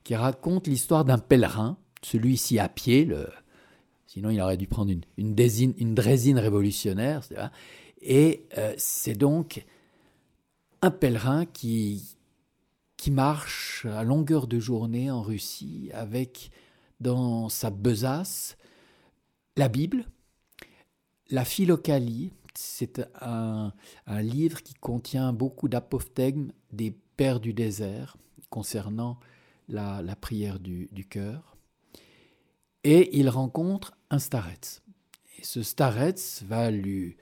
qui 0.04 0.14
raconte 0.14 0.66
l'histoire 0.66 1.04
d'un 1.04 1.18
pèlerin, 1.18 1.78
celui-ci 2.02 2.58
à 2.58 2.68
pied, 2.68 3.04
le, 3.04 3.28
sinon 4.06 4.30
il 4.30 4.40
aurait 4.40 4.56
dû 4.56 4.66
prendre 4.66 4.90
une, 4.90 5.02
une, 5.16 5.34
une 5.78 5.94
drésine 5.94 6.38
révolutionnaire, 6.38 7.22
et 8.02 8.46
euh, 8.58 8.74
c'est 8.76 9.14
donc 9.14 9.64
un 10.82 10.90
pèlerin 10.90 11.46
qui, 11.46 12.16
qui 12.96 13.10
marche 13.10 13.86
à 13.86 14.02
longueur 14.02 14.46
de 14.46 14.58
journée 14.58 15.10
en 15.10 15.22
Russie 15.22 15.90
avec 15.94 16.50
dans 17.00 17.48
sa 17.48 17.70
besace 17.70 18.56
la 19.56 19.68
Bible, 19.68 20.06
la 21.30 21.44
Philocalie, 21.44 22.32
c'est 22.54 23.02
un, 23.20 23.72
livre 24.06 24.62
qui 24.62 24.74
contient 24.74 25.32
beaucoup 25.32 25.68
d'apophthegmes 25.68 26.52
des 26.72 26.90
pères 27.16 27.40
du 27.40 27.54
désert 27.54 28.16
concernant 28.50 29.18
la, 29.68 30.02
prière 30.20 30.58
du, 30.58 31.06
cœur. 31.08 31.56
Et 32.84 33.18
il 33.18 33.28
rencontre 33.28 33.96
un 34.10 34.18
starets. 34.18 34.82
Et 35.38 35.44
ce 35.44 35.62
starets 35.62 36.42
va 36.46 36.70
lui 36.70 37.16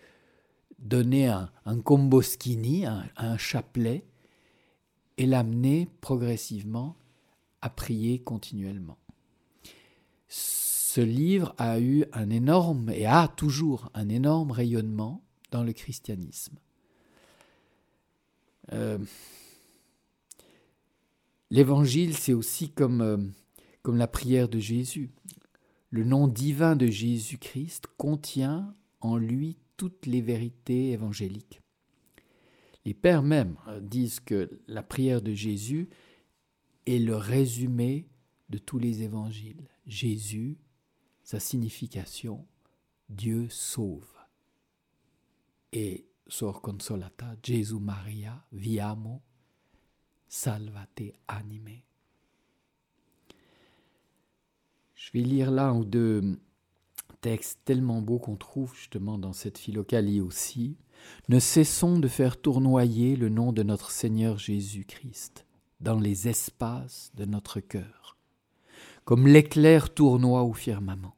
donner 0.80 1.28
un, 1.28 1.50
un 1.66 1.80
comboskini, 1.80 2.84
un, 2.86 3.36
chapelet, 3.36 4.04
et 5.18 5.26
l'amener 5.26 5.88
progressivement 6.00 6.96
à 7.60 7.68
prier 7.68 8.18
continuellement. 8.18 8.98
Ce 10.28 11.00
livre 11.00 11.54
a 11.58 11.78
eu 11.78 12.04
un 12.12 12.30
énorme, 12.30 12.90
et 12.90 13.06
a 13.06 13.28
toujours 13.28 13.90
un 13.94 14.08
énorme 14.08 14.50
rayonnement 14.50 15.22
dans 15.50 15.62
le 15.62 15.72
christianisme. 15.72 16.56
Euh, 18.72 18.98
l'évangile, 21.50 22.16
c'est 22.16 22.32
aussi 22.32 22.70
comme, 22.70 23.00
euh, 23.02 23.18
comme 23.82 23.96
la 23.96 24.06
prière 24.06 24.48
de 24.48 24.58
Jésus. 24.58 25.10
Le 25.90 26.04
nom 26.04 26.28
divin 26.28 26.76
de 26.76 26.86
Jésus-Christ 26.86 27.88
contient 27.98 28.74
en 29.00 29.16
lui 29.16 29.58
toutes 29.80 30.04
les 30.04 30.20
vérités 30.20 30.90
évangéliques. 30.90 31.62
Les 32.84 32.92
pères 32.92 33.22
même 33.22 33.56
euh, 33.66 33.80
disent 33.80 34.20
que 34.20 34.60
la 34.66 34.82
prière 34.82 35.22
de 35.22 35.32
Jésus 35.32 35.88
est 36.84 36.98
le 36.98 37.16
résumé 37.16 38.06
de 38.50 38.58
tous 38.58 38.78
les 38.78 39.00
évangiles. 39.00 39.70
Jésus, 39.86 40.58
sa 41.22 41.40
signification, 41.40 42.46
Dieu 43.08 43.48
sauve. 43.48 44.12
Et 45.72 46.04
sor 46.26 46.60
consolata, 46.60 47.34
Jésus 47.42 47.80
Maria, 47.80 48.44
viamo, 48.52 49.22
salvate 50.28 51.14
anime. 51.26 51.80
Je 54.94 55.10
vais 55.14 55.20
lire 55.20 55.50
là 55.50 55.72
ou 55.72 55.86
deux 55.86 56.38
texte 57.16 57.60
tellement 57.64 58.02
beau 58.02 58.18
qu'on 58.18 58.36
trouve 58.36 58.74
justement 58.74 59.18
dans 59.18 59.32
cette 59.32 59.58
philocalie 59.58 60.20
aussi, 60.20 60.76
ne 61.28 61.38
cessons 61.38 61.98
de 61.98 62.08
faire 62.08 62.40
tournoyer 62.40 63.16
le 63.16 63.28
nom 63.28 63.52
de 63.52 63.62
notre 63.62 63.90
Seigneur 63.90 64.38
Jésus-Christ 64.38 65.46
dans 65.80 65.98
les 65.98 66.28
espaces 66.28 67.10
de 67.14 67.24
notre 67.24 67.60
cœur, 67.60 68.16
comme 69.04 69.26
l'éclair 69.26 69.92
tournoie 69.92 70.42
au 70.42 70.52
firmament. 70.52 71.16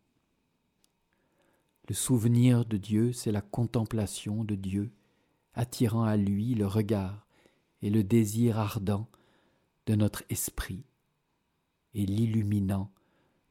Le 1.88 1.94
souvenir 1.94 2.64
de 2.64 2.76
Dieu, 2.76 3.12
c'est 3.12 3.32
la 3.32 3.40
contemplation 3.40 4.44
de 4.44 4.54
Dieu, 4.54 4.92
attirant 5.54 6.04
à 6.04 6.16
lui 6.16 6.54
le 6.54 6.66
regard 6.66 7.26
et 7.82 7.90
le 7.90 8.04
désir 8.04 8.58
ardent 8.58 9.08
de 9.86 9.94
notre 9.94 10.22
esprit. 10.30 10.84
et 11.94 12.06
l'illuminant 12.06 12.90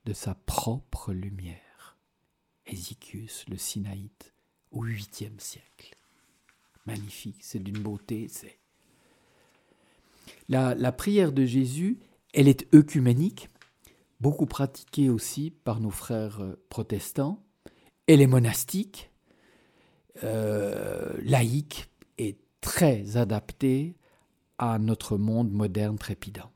de 0.06 0.14
sa 0.14 0.34
propre 0.34 1.14
lumière. 1.14 1.71
Hésichius 2.66 3.46
le 3.50 3.58
Sinaïte 3.58 4.34
au 4.72 4.86
8e 4.86 5.40
siècle. 5.40 5.96
Magnifique, 6.86 7.38
c'est 7.42 7.60
d'une 7.60 7.80
beauté. 7.80 8.28
La, 10.50 10.92
prière 10.92 11.32
de 11.32 11.46
Jésus, 11.46 12.00
elle 12.34 12.48
est 12.48 12.74
œcuménique, 12.74 13.50
beaucoup 14.20 14.46
pratiquée 14.46 15.10
aussi 15.10 15.52
par 15.52 15.80
nos 15.80 15.92
frères 15.92 16.42
euh, 16.42 16.62
protestants. 16.70 17.44
Elle 18.08 18.22
est 18.22 18.28
monastique, 18.28 19.12
euh, 20.24 21.14
laïque 21.24 21.90
et 22.18 22.38
très 22.62 23.18
adaptée 23.18 23.96
à 24.58 24.80
notre 24.80 25.18
monde 25.18 25.52
moderne 25.52 25.98
trépidant. 25.98 26.52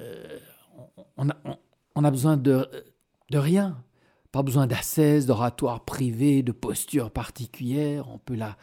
Euh, 0.00 0.38
on, 1.16 1.28
a, 2.04 2.10
besoin 2.10 2.36
de 2.36 2.66
rien, 3.32 3.82
pas 4.32 4.42
besoin 4.42 4.66
d'ascèse, 4.66 5.26
d'oratoire 5.26 5.84
privé, 5.84 6.42
de 6.42 6.52
posture 6.52 7.10
particulière. 7.10 8.08
On 8.08 8.18
peut 8.18 8.34
la, 8.34 8.56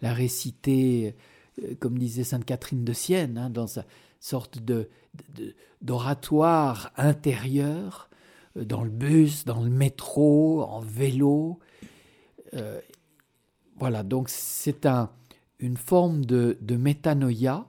la 0.00 0.12
réciter, 0.12 1.16
euh, 1.62 1.74
comme 1.80 1.98
disait 1.98 2.24
Sainte 2.24 2.44
Catherine 2.44 2.84
de 2.84 2.92
Sienne, 2.92 3.38
hein, 3.38 3.50
dans 3.50 3.66
sa 3.66 3.84
sorte 4.20 4.58
de, 4.58 4.88
d'oratoire 5.82 6.92
intérieur, 6.96 8.10
euh, 8.56 8.64
dans 8.64 8.84
le 8.84 8.90
bus, 8.90 9.44
dans 9.44 9.62
le 9.62 9.70
métro, 9.70 10.62
en 10.62 10.80
vélo. 10.80 11.58
Euh, 12.54 12.80
voilà, 13.76 14.02
donc 14.02 14.28
c'est 14.28 14.86
un, 14.86 15.10
une 15.58 15.76
forme 15.76 16.24
de, 16.24 16.58
de 16.60 16.76
métanoïa 16.76 17.66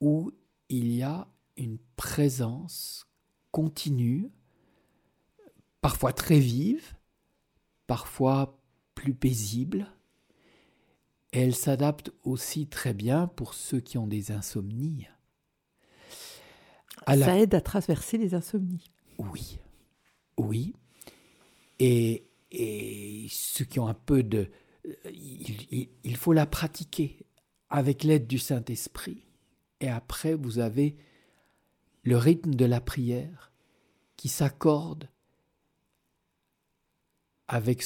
où 0.00 0.32
il 0.68 0.92
y 0.92 1.02
a 1.02 1.26
une 1.56 1.78
présence 1.96 3.06
continue 3.50 4.30
parfois 5.80 6.12
très 6.12 6.38
vive, 6.38 6.94
parfois 7.86 8.58
plus 8.94 9.14
paisible. 9.14 9.86
elle 11.32 11.54
s'adapte 11.54 12.12
aussi 12.24 12.66
très 12.66 12.92
bien 12.92 13.28
pour 13.28 13.54
ceux 13.54 13.80
qui 13.80 13.98
ont 13.98 14.06
des 14.06 14.32
insomnies. 14.32 15.06
Ça 17.06 17.38
aide 17.38 17.54
à 17.54 17.60
traverser 17.60 18.18
les 18.18 18.34
insomnies. 18.34 18.90
Oui, 19.18 19.58
oui. 20.36 20.74
Et, 21.78 22.26
ceux 23.30 23.64
qui 23.64 23.78
ont 23.78 23.86
un 23.86 23.94
peu 23.94 24.22
de... 24.22 24.50
il 25.14 26.16
faut 26.16 26.32
la 26.32 26.46
pratiquer 26.46 27.24
avec 27.70 28.02
l'aide 28.02 28.26
du 28.26 28.38
Saint-Esprit. 28.38 29.24
Et 29.80 29.88
après, 29.88 30.34
vous 30.34 30.58
avez 30.58 30.96
le 32.02 32.16
rythme 32.16 32.54
de 32.54 32.64
la 32.64 32.80
prière 32.80 33.52
qui 34.16 34.28
s'accorde 34.28 35.08
avec 37.50 37.84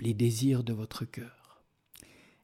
les 0.00 0.14
désirs 0.14 0.64
de 0.64 0.72
votre 0.72 1.04
cœur. 1.04 1.62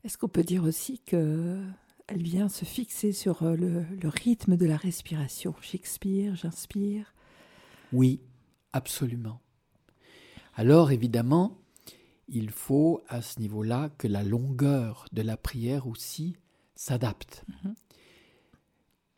Est-ce 0.04 0.18
qu'on 0.18 0.28
peut 0.28 0.44
dire 0.44 0.64
aussi 0.64 1.00
que 1.00 1.64
elle 2.08 2.22
vient 2.22 2.50
se 2.50 2.66
fixer 2.66 3.12
sur 3.12 3.42
euh, 3.42 3.56
le, 3.56 4.08
rythme 4.08 4.58
de 4.58 4.66
la 4.66 4.76
respiration? 4.76 5.54
Shakespeare, 5.62 6.36
j'inspire 6.36 7.14
Oui, 7.92 8.20
absolument. 8.74 9.40
Alors 10.54 10.92
évidemment, 10.92 11.58
il 12.28 12.50
faut 12.50 13.02
à 13.08 13.22
ce 13.22 13.40
niveau-là 13.40 13.88
que 13.96 14.06
la 14.06 14.22
longueur 14.22 15.06
de 15.12 15.22
la 15.22 15.38
prière 15.38 15.86
aussi 15.86 16.36
s'adapte. 16.74 17.44
Mhm. 17.64 17.74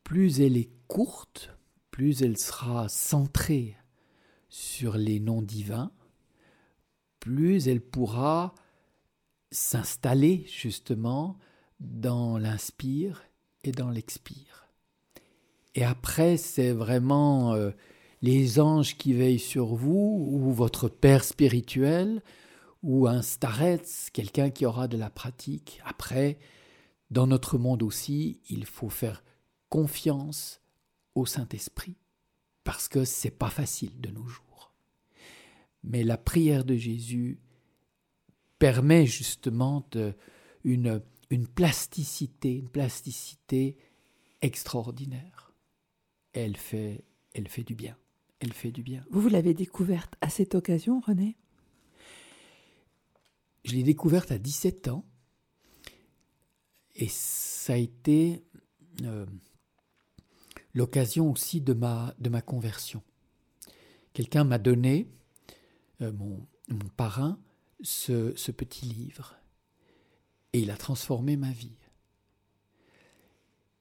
Plus 0.04 0.40
elle 0.40 0.56
est 0.56 0.70
courte, 0.86 1.50
plus 1.90 2.22
elle 2.22 2.38
sera 2.38 2.88
centrée 2.88 3.76
sur 4.48 4.96
les 4.96 5.18
noms 5.18 5.42
divins, 5.42 5.90
plus 7.28 7.68
elle 7.68 7.82
pourra 7.82 8.54
s'installer 9.50 10.46
justement 10.46 11.38
dans 11.78 12.38
l'inspire 12.38 13.22
et 13.64 13.70
dans 13.70 13.90
l'expire. 13.90 14.66
Et 15.74 15.84
après, 15.84 16.38
c'est 16.38 16.72
vraiment 16.72 17.52
euh, 17.52 17.70
les 18.22 18.60
anges 18.60 18.96
qui 18.96 19.12
veillent 19.12 19.38
sur 19.38 19.74
vous, 19.74 20.26
ou 20.26 20.52
votre 20.52 20.88
père 20.88 21.22
spirituel, 21.22 22.22
ou 22.82 23.06
un 23.06 23.20
starets, 23.20 24.10
quelqu'un 24.14 24.48
qui 24.48 24.64
aura 24.64 24.88
de 24.88 24.96
la 24.96 25.10
pratique. 25.10 25.82
Après, 25.84 26.38
dans 27.10 27.26
notre 27.26 27.58
monde 27.58 27.82
aussi, 27.82 28.40
il 28.48 28.64
faut 28.64 28.88
faire 28.88 29.22
confiance 29.68 30.62
au 31.14 31.26
Saint-Esprit, 31.26 31.98
parce 32.64 32.88
que 32.88 33.04
c'est 33.04 33.30
pas 33.30 33.50
facile 33.50 34.00
de 34.00 34.08
nos 34.08 34.26
jours. 34.26 34.47
Mais 35.84 36.04
la 36.04 36.18
prière 36.18 36.64
de 36.64 36.74
Jésus 36.74 37.40
permet 38.58 39.06
justement 39.06 39.88
une, 40.64 41.02
une 41.30 41.46
plasticité, 41.46 42.56
une 42.56 42.68
plasticité 42.68 43.76
extraordinaire. 44.42 45.52
Elle 46.32 46.56
fait, 46.56 47.04
elle 47.34 47.48
fait 47.48 47.64
du 47.64 47.74
bien. 47.74 47.96
Elle 48.40 48.52
fait 48.52 48.70
du 48.70 48.82
bien. 48.82 49.04
Vous, 49.10 49.20
vous 49.20 49.28
l'avez 49.28 49.54
découverte 49.54 50.14
à 50.20 50.28
cette 50.28 50.54
occasion, 50.54 51.00
René? 51.00 51.36
Je 53.64 53.72
l'ai 53.72 53.82
découverte 53.82 54.30
à 54.30 54.38
17 54.38 54.88
ans. 54.88 55.04
Et 56.94 57.08
ça 57.08 57.74
a 57.74 57.76
été 57.76 58.44
euh, 59.02 59.26
l'occasion 60.74 61.30
aussi 61.30 61.60
de 61.60 61.72
ma, 61.72 62.14
de 62.18 62.28
ma 62.28 62.42
conversion. 62.42 63.02
Quelqu'un 64.12 64.44
m'a 64.44 64.58
donné 64.58 65.08
euh, 66.00 66.12
mon, 66.12 66.46
parrain 66.96 67.38
ce, 67.82 68.50
petit 68.50 68.86
livre. 68.86 69.36
Et 70.52 70.60
il 70.60 70.70
a 70.70 70.76
transformé 70.76 71.36
ma 71.36 71.50
vie. 71.50 71.76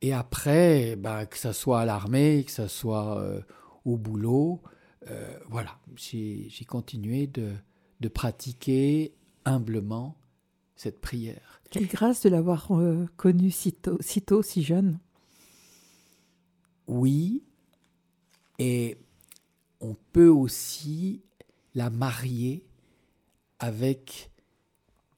Et 0.02 0.14
après, 0.14 0.96
bah, 0.96 1.26
que 1.26 1.38
ça 1.38 1.54
soit 1.54 1.82
à 1.82 1.86
l'armée, 1.86 2.44
que 2.46 2.52
ça 2.52 2.68
soit 2.68 3.20
euh, 3.20 3.42
au 3.86 3.98
boulot, 3.98 4.62
euh, 5.10 5.38
voilà, 5.50 5.80
j'ai 5.96 6.66
continué 6.68 7.28
de, 7.28 7.54
de, 8.00 8.08
pratiquer 8.08 9.16
humblement 9.46 10.18
cette 10.76 11.02
prière. 11.02 11.62
Quelle 11.72 11.88
grâce 11.88 12.24
de 12.24 12.30
l'avoir 12.30 12.70
connu 13.16 13.52
si 13.52 13.74
tôt, 13.74 13.98
si 14.02 14.22
tôt, 14.22 14.42
si 14.44 14.64
jeune. 14.64 15.00
Oui, 16.88 17.44
et 18.60 18.98
on 19.82 19.96
peut 20.14 20.30
aussi 20.30 21.22
la 21.78 21.92
marier 21.92 22.66
avec 23.60 24.32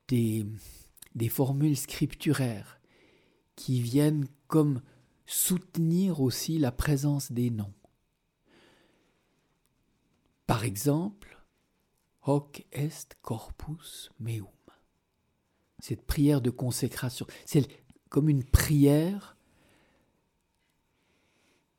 des, 0.10 0.45
des 1.15 1.30
formules 1.30 1.78
scripturaires 1.78 2.82
qui 3.56 3.80
viennent 3.80 4.28
comme 4.48 4.82
soutenir 5.26 6.19
aussi 6.19 6.60
la 6.60 6.74
présence 6.74 7.32
des 7.32 7.50
noms. 7.50 7.74
Par 10.48 10.65
exemple, 10.65 11.41
Hoc 12.24 12.65
est 12.74 13.15
corpus 13.22 14.10
meum. 14.19 14.45
Cette 15.80 16.06
prière 16.06 16.41
de 16.41 16.50
consécration, 16.50 17.26
c'est 17.45 17.69
comme 18.10 18.28
une 18.28 18.43
prière, 18.43 19.38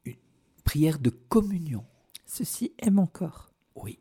une 0.07 0.17
prière 0.65 0.99
de 0.99 1.11
communion. 1.11 1.85
Ceci 2.25 2.73
est 2.79 2.89
mon 2.89 3.07
corps. 3.07 3.53
Oui. 3.75 3.99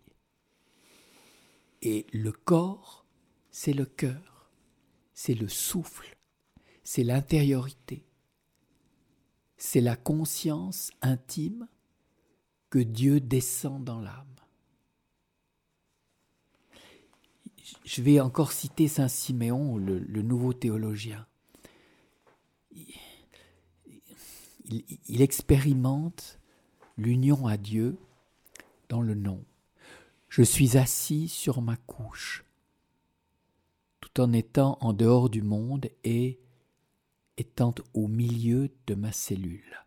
Et 1.81 2.05
le 2.11 2.31
corps, 2.31 3.05
c'est 3.51 3.73
le 3.73 3.85
cœur, 3.85 4.49
c'est 5.13 5.33
le 5.33 5.47
souffle, 5.47 6.17
c'est 6.83 7.03
l'intériorité, 7.03 8.03
c'est 9.57 9.81
la 9.81 9.95
conscience 9.95 10.91
intime 11.01 11.67
que 12.69 12.79
Dieu 12.79 13.19
descend 13.19 13.83
dans 13.83 14.01
l'âme. 14.01 14.25
Je 17.85 18.01
vais 18.01 18.19
encore 18.19 18.51
citer 18.51 18.87
Saint 18.87 19.07
Siméon, 19.07 19.77
le, 19.77 20.21
nouveau 20.21 20.53
théologien. 20.53 21.25
il 24.65 25.21
expérimente 25.21 26.39
l'union 26.97 27.47
à 27.47 27.57
Dieu 27.57 27.97
dans 28.89 29.01
le 29.01 29.15
nom. 29.15 29.43
Je 30.29 30.43
suis 30.43 30.77
assis 30.77 31.27
sur 31.27 31.63
ma 31.63 31.75
couche, 31.75 32.45
tout 33.99 34.21
en 34.21 34.31
étant 34.31 34.77
en 34.79 34.93
dehors 34.93 35.31
du 35.31 35.41
monde 35.41 35.89
et 36.03 36.39
étant 37.37 37.73
au 37.95 38.07
milieu 38.07 38.69
de 38.85 38.93
ma 38.93 39.11
cellule. 39.11 39.85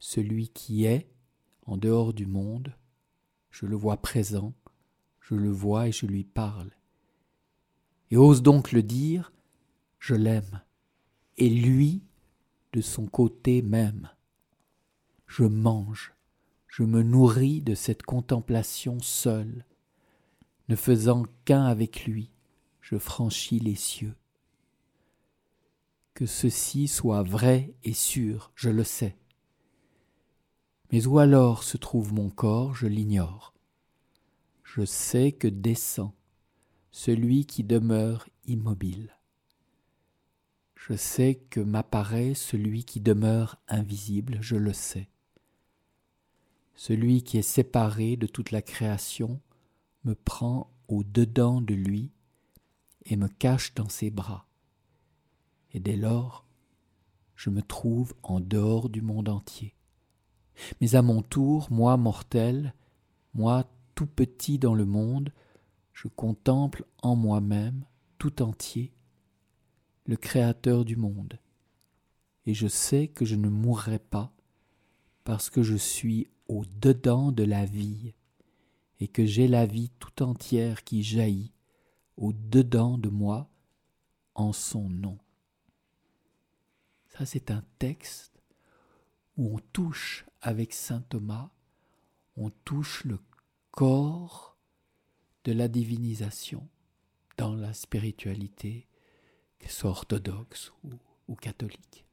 Celui 0.00 0.48
qui 0.48 0.84
est 0.84 1.08
en 1.64 1.76
dehors 1.76 2.12
du 2.12 2.26
monde, 2.26 2.74
je 3.50 3.66
le 3.66 3.76
vois 3.76 3.98
présent, 3.98 4.52
je 5.20 5.36
le 5.36 5.50
vois 5.50 5.86
et 5.86 5.92
je 5.92 6.06
lui 6.06 6.24
parle. 6.24 6.72
Et 8.10 8.16
ose 8.16 8.42
donc 8.42 8.72
le 8.72 8.82
dire, 8.82 9.32
je 10.00 10.16
l'aime, 10.16 10.60
et 11.36 11.48
lui, 11.48 12.02
de 12.72 12.80
son 12.80 13.06
côté 13.06 13.62
même. 13.62 14.10
je 15.28 15.44
mange, 15.44 16.13
je 16.76 16.82
me 16.82 17.04
nourris 17.04 17.62
de 17.62 17.76
cette 17.76 18.02
contemplation 18.02 18.98
seule, 18.98 19.64
ne 20.68 20.74
faisant 20.74 21.22
qu'un 21.44 21.66
avec 21.66 22.04
lui, 22.04 22.32
je 22.80 22.98
franchis 22.98 23.60
les 23.60 23.76
cieux. 23.76 24.16
Que 26.14 26.26
ceci 26.26 26.88
soit 26.88 27.22
vrai 27.22 27.76
et 27.84 27.92
sûr, 27.92 28.50
je 28.56 28.70
le 28.70 28.82
sais. 28.82 29.16
Mais 30.90 31.06
où 31.06 31.20
alors 31.20 31.62
se 31.62 31.76
trouve 31.76 32.12
mon 32.12 32.28
corps, 32.28 32.74
je 32.74 32.88
l'ignore. 32.88 33.54
Je 34.64 34.84
sais 34.84 35.30
que 35.30 35.46
descend 35.46 36.10
celui 36.90 37.46
qui 37.46 37.62
demeure 37.62 38.28
immobile. 38.46 39.16
Je 40.74 40.96
sais 40.96 41.36
que 41.50 41.60
m'apparaît 41.60 42.34
celui 42.34 42.82
qui 42.82 43.00
demeure 43.00 43.60
invisible, 43.68 44.38
je 44.40 44.56
le 44.56 44.72
sais. 44.72 45.08
Celui 46.74 47.22
qui 47.22 47.38
est 47.38 47.42
séparé 47.42 48.16
de 48.16 48.26
toute 48.26 48.50
la 48.50 48.62
création 48.62 49.40
me 50.04 50.14
prend 50.14 50.70
au 50.88 51.04
dedans 51.04 51.60
de 51.60 51.74
lui 51.74 52.10
et 53.06 53.16
me 53.16 53.28
cache 53.28 53.74
dans 53.74 53.88
ses 53.88 54.10
bras. 54.10 54.46
Et 55.72 55.80
dès 55.80 55.96
lors, 55.96 56.46
je 57.36 57.50
me 57.50 57.62
trouve 57.62 58.14
en 58.22 58.40
dehors 58.40 58.88
du 58.88 59.02
monde 59.02 59.28
entier. 59.28 59.74
Mais 60.80 60.94
à 60.94 61.02
mon 61.02 61.22
tour, 61.22 61.68
moi 61.70 61.96
mortel, 61.96 62.74
moi 63.34 63.68
tout 63.94 64.06
petit 64.06 64.58
dans 64.58 64.74
le 64.74 64.84
monde, 64.84 65.32
je 65.92 66.08
contemple 66.08 66.84
en 67.02 67.16
moi-même 67.16 67.84
tout 68.18 68.42
entier 68.42 68.92
le 70.06 70.16
Créateur 70.16 70.84
du 70.84 70.96
monde, 70.96 71.38
et 72.46 72.52
je 72.52 72.66
sais 72.66 73.08
que 73.08 73.24
je 73.24 73.36
ne 73.36 73.48
mourrai 73.48 73.98
pas 73.98 74.32
parce 75.24 75.48
que 75.48 75.62
je 75.62 75.76
suis 75.76 76.28
au 76.48 76.64
dedans 76.80 77.32
de 77.32 77.44
la 77.44 77.64
vie 77.64 78.14
et 79.00 79.08
que 79.08 79.26
j'ai 79.26 79.48
la 79.48 79.66
vie 79.66 79.90
tout 79.98 80.22
entière 80.22 80.84
qui 80.84 81.02
jaillit 81.02 81.52
au 82.16 82.32
dedans 82.32 82.98
de 82.98 83.08
moi 83.08 83.48
en 84.34 84.52
son 84.52 84.88
nom. 84.88 85.18
Ça 87.08 87.26
c'est 87.26 87.50
un 87.50 87.64
texte 87.78 88.40
où 89.36 89.56
on 89.56 89.58
touche 89.72 90.26
avec 90.40 90.72
saint 90.72 91.02
Thomas, 91.08 91.50
on 92.36 92.50
touche 92.50 93.04
le 93.04 93.18
corps 93.70 94.56
de 95.44 95.52
la 95.52 95.68
divinisation 95.68 96.68
dans 97.36 97.54
la 97.54 97.72
spiritualité, 97.72 98.86
qu'elle 99.58 99.70
soit 99.70 99.90
orthodoxe 99.90 100.72
ou, 101.28 101.34
catholique. 101.36 102.04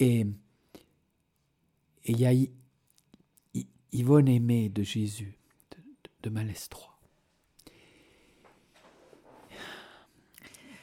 Et 0.00 0.26
il 2.04 2.20
y 2.20 2.26
a 2.26 2.32
Yvonne 3.92 4.28
Aimée 4.28 4.68
de 4.68 4.82
Jésus, 4.82 5.38
de, 5.70 5.78
de 6.22 6.30
Malestroit, 6.30 6.98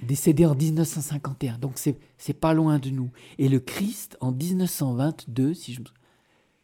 décédé 0.02 0.46
en 0.46 0.56
1951, 0.56 1.58
donc 1.58 1.78
c'est 1.78 2.34
pas 2.34 2.54
loin 2.54 2.80
de 2.80 2.90
nous. 2.90 3.12
Et 3.38 3.50
le 3.50 3.60
Christ, 3.60 4.18
en 4.22 4.32
1922, 4.32 5.54
si 5.54 5.74
je 5.74 5.82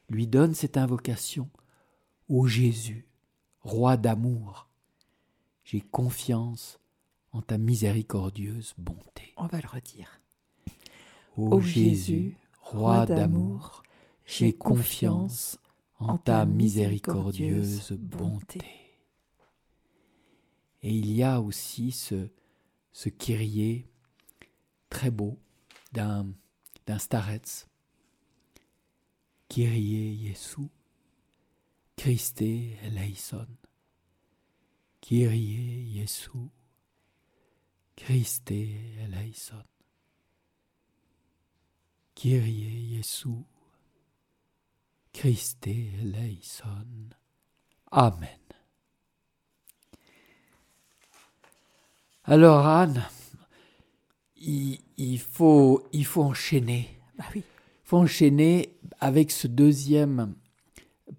lui 0.09 0.27
donne 0.27 0.53
cette 0.53 0.77
invocation 0.77 1.49
Ô 2.29 2.47
Jésus, 2.47 3.05
roi 3.61 3.97
d'amour, 3.97 4.69
j'ai 5.65 5.81
confiance 5.81 6.79
en 7.33 7.41
ta 7.41 7.57
miséricordieuse 7.57 8.73
bonté. 8.77 9.33
On 9.37 9.47
va 9.47 9.59
le 9.59 9.67
redire. 9.67 10.21
Ô 11.35 11.59
Jésus, 11.59 12.37
roi 12.71 13.05
d'amour, 13.05 13.83
j'ai 14.25 14.53
confiance 14.53 15.59
en 15.99 16.17
ta 16.17 16.45
miséricordieuse 16.45 17.91
bonté. 17.91 18.61
Et 20.83 20.95
il 20.95 21.11
y 21.11 21.21
a 21.21 21.41
aussi 21.41 21.91
ce, 21.91 22.29
ce 22.91 23.09
Kyrie 23.09 23.85
très 24.89 25.11
beau 25.11 25.37
d'un, 25.91 26.27
d'un 26.87 26.97
starets. 26.97 27.67
Kyrie 29.49 30.27
Jesu, 30.27 30.69
Christe 31.97 32.41
eleison. 32.41 33.47
Kyrie 35.01 35.93
Jesu, 35.93 36.29
Christe 37.95 38.51
eleison. 38.51 39.63
Kyrie 42.21 42.97
Jesu, 42.97 43.29
Christe 45.11 45.65
eleison. 45.65 47.09
Amen. 47.89 48.29
Alors 52.25 52.67
Anne, 52.67 53.03
il, 54.35 55.17
faut, 55.17 55.81
il 55.93 56.05
faut 56.05 56.21
enchaîner. 56.21 56.89
Bah 57.17 57.23
oui. 57.33 57.39
Il 57.39 57.85
faut 57.85 57.97
enchaîner 57.97 58.77
avec 58.99 59.31
ce 59.31 59.47
deuxième 59.47 60.35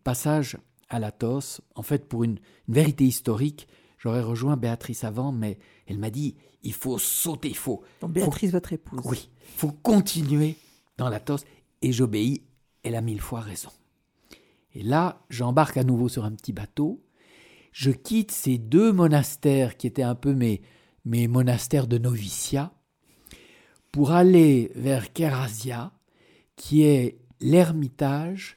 passage 0.04 0.56
à 0.88 1.00
l'Athos. 1.00 1.62
En 1.74 1.82
fait, 1.82 2.06
pour 2.06 2.22
une, 2.22 2.38
vérité 2.68 3.02
historique, 3.02 3.66
j'aurais 3.98 4.22
rejoint 4.22 4.56
Béatrice 4.56 5.02
avant, 5.02 5.32
mais 5.32 5.58
elle 5.88 5.98
m'a 5.98 6.10
dit 6.10 6.36
il 6.62 6.74
faut 6.74 6.96
sauter, 6.98 7.48
il 7.48 7.56
faut. 7.56 7.82
Donc 8.00 8.12
Béatrice, 8.12 8.52
votre 8.52 8.72
épouse. 8.72 9.00
Oui, 9.04 9.30
il 9.40 9.58
faut 9.58 9.72
continuer 9.72 10.56
dans 10.96 11.08
l'Athos. 11.08 11.44
Et 11.82 11.92
j'obéis, 11.92 12.42
elle 12.82 12.94
a 12.94 13.00
mille 13.00 13.20
fois 13.20 13.40
raison. 13.40 13.70
Et 14.74 14.82
là, 14.82 15.22
j'embarque 15.28 15.76
à 15.76 15.84
nouveau 15.84 16.08
sur 16.08 16.24
un 16.24 16.32
petit 16.32 16.52
bateau. 16.52 17.02
Je 17.72 17.90
quitte 17.90 18.30
ces 18.30 18.58
deux 18.58 18.92
monastères 18.92 19.76
qui 19.76 19.86
étaient 19.86 20.02
un 20.02 20.14
peu 20.14 20.34
mes, 20.34 20.62
monastères 21.04 21.86
de 21.86 21.98
noviciat, 21.98 22.72
pour 23.90 24.12
aller 24.12 24.70
vers 24.74 25.12
Kerasia, 25.12 25.92
qui 26.56 26.82
est 26.82 27.18
l'ermitage 27.40 28.56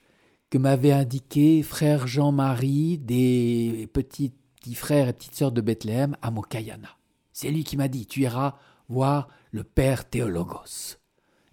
que 0.50 0.58
m'avait 0.58 0.92
indiqué 0.92 1.64
frère 1.64 2.08
Jean-Marie 2.08 2.98
des 2.98 3.90
petits, 3.92 4.34
frères 4.74 5.10
et 5.10 5.14
petites 5.14 5.36
sœurs 5.36 5.52
de 5.52 5.62
Bethléem 5.62 6.16
à 6.22 6.32
Mokayana. 6.32 6.98
C'est 7.34 7.52
lui 7.52 7.64
qui 7.64 7.76
m'a 7.76 7.88
dit 7.88 8.06
Tu 8.06 8.22
iras 8.22 8.56
voir 8.88 9.28
le 9.52 9.64
père 9.64 10.10
Théologos. 10.10 10.98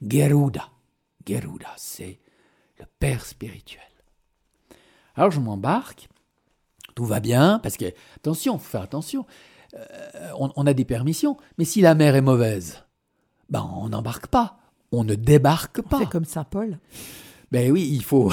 Geruda. 0.07 0.69
Geruda, 1.27 1.69
c'est 1.77 2.19
le 2.79 2.85
père 2.99 3.25
spirituel. 3.25 3.83
Alors 5.15 5.31
je 5.31 5.41
m'embarque, 5.41 6.09
tout 6.95 7.05
va 7.05 7.21
bien, 7.21 7.59
parce 7.63 7.77
que, 7.77 7.87
attention, 8.17 8.59
faut 8.59 8.71
faire 8.71 8.83
attention. 8.83 9.27
Euh, 9.75 10.31
on, 10.37 10.67
a 10.67 10.75
des 10.75 10.85
permissions, 10.85 11.39
mais 11.57 11.65
si 11.65 11.81
la 11.81 11.95
mer 11.95 12.15
est 12.15 12.21
mauvaise, 12.23 12.85
ben 13.49 13.71
on 13.77 13.89
n'embarque 13.89 14.27
pas, 14.27 14.59
on 14.91 15.05
ne 15.05 15.15
débarque 15.15 15.81
pas. 15.81 15.99
C'est 15.99 16.09
comme 16.09 16.27
Saint 16.27 16.45
Paul. 16.45 16.79
Ben 17.51 17.71
oui, 17.71 17.89
il 17.91 18.03
faut. 18.03 18.31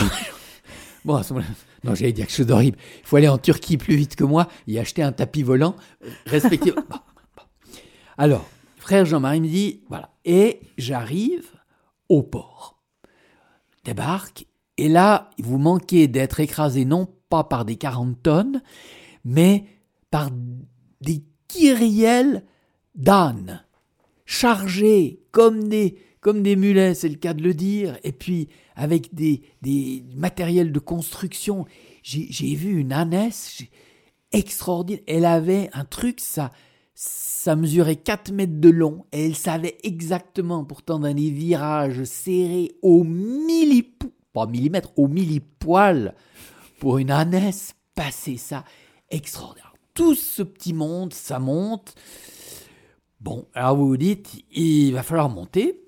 bon, 1.05 1.15
à 1.15 1.23
ce 1.23 1.34
moment-là, 1.34 1.53
non, 1.84 1.95
j'allais 1.95 2.12
dire 2.12 2.27
quelque 2.27 2.36
chose 2.36 2.47
d'horrible. 2.47 2.77
Il 2.99 3.05
faut 3.05 3.15
aller 3.15 3.29
en 3.29 3.38
Turquie 3.38 3.77
plus 3.77 3.95
vite 3.95 4.15
que 4.17 4.25
moi 4.25 4.49
et 4.67 4.79
acheter 4.79 5.01
un 5.01 5.13
tapis 5.13 5.43
volant, 5.43 5.75
respectif. 6.25 6.73
Alors, 8.17 8.45
frère 8.75 9.05
Jean-Marie 9.05 9.39
me 9.39 9.47
dit, 9.47 9.82
voilà, 9.88 10.12
et 10.25 10.60
j'arrive 10.77 11.59
au 12.10 12.24
port. 12.24 12.82
Débarque, 13.86 14.45
et 14.78 14.89
là, 14.89 15.30
vous 15.39 15.58
manquez 15.58 16.08
d'être 16.08 16.39
écrasé 16.39 16.86
non 16.86 17.08
pas 17.30 17.43
par 17.43 17.65
des 17.65 17.76
40 17.76 18.22
tonnes, 18.22 18.62
mais 19.24 19.65
par 20.12 20.30
des 21.02 21.24
kyriels 21.48 22.43
d'ânes, 22.95 23.63
chargés 24.26 25.22
comme 25.32 25.67
des, 25.69 25.98
comme 26.22 26.43
des 26.43 26.56
mulets, 26.56 26.93
c'est 26.93 27.10
le 27.10 27.15
cas 27.15 27.34
de 27.34 27.43
le 27.43 27.54
dire, 27.54 27.98
et 28.04 28.12
puis 28.12 28.50
avec 28.76 29.13
des, 29.13 29.41
des 29.62 30.04
matériels 30.15 30.72
de 30.72 30.80
construction. 30.80 31.65
J'ai 32.02 32.56
vu 32.56 32.80
une 32.80 32.93
ânesse 32.93 33.63
extraordinaire. 34.32 35.04
Elle 35.08 35.26
avait 35.26 35.69
un 35.74 35.86
truc, 35.86 36.19
ça, 36.22 36.52
ça 37.01 37.55
mesurait 37.55 37.95
4 37.95 38.33
mètres 38.33 38.59
de 38.59 38.69
long, 38.69 39.05
et 39.13 39.27
elle 39.27 39.35
savait 39.35 39.77
exactement, 39.83 40.65
pourtant 40.65 40.99
dans 40.99 41.15
les 41.15 41.29
virages 41.29 42.03
serrés 42.03 42.73
au 42.81 43.05
pas 44.33 44.45
millimètre, 44.45 44.91
au 44.97 45.07
millipoil, 45.07 46.13
pour 46.79 46.97
une 46.97 47.12
ânesse, 47.12 47.73
passer 47.95 48.35
ça, 48.35 48.65
extraordinaire 49.09 49.69
tout 49.93 50.15
ce 50.15 50.43
petit 50.43 50.73
monde, 50.73 51.13
ça 51.13 51.39
monte. 51.39 51.95
Bon, 53.21 53.45
alors 53.53 53.77
vous 53.77 53.88
vous 53.88 53.97
dites, 53.97 54.43
il 54.51 54.91
va 54.93 55.03
falloir 55.03 55.29
monter. 55.29 55.81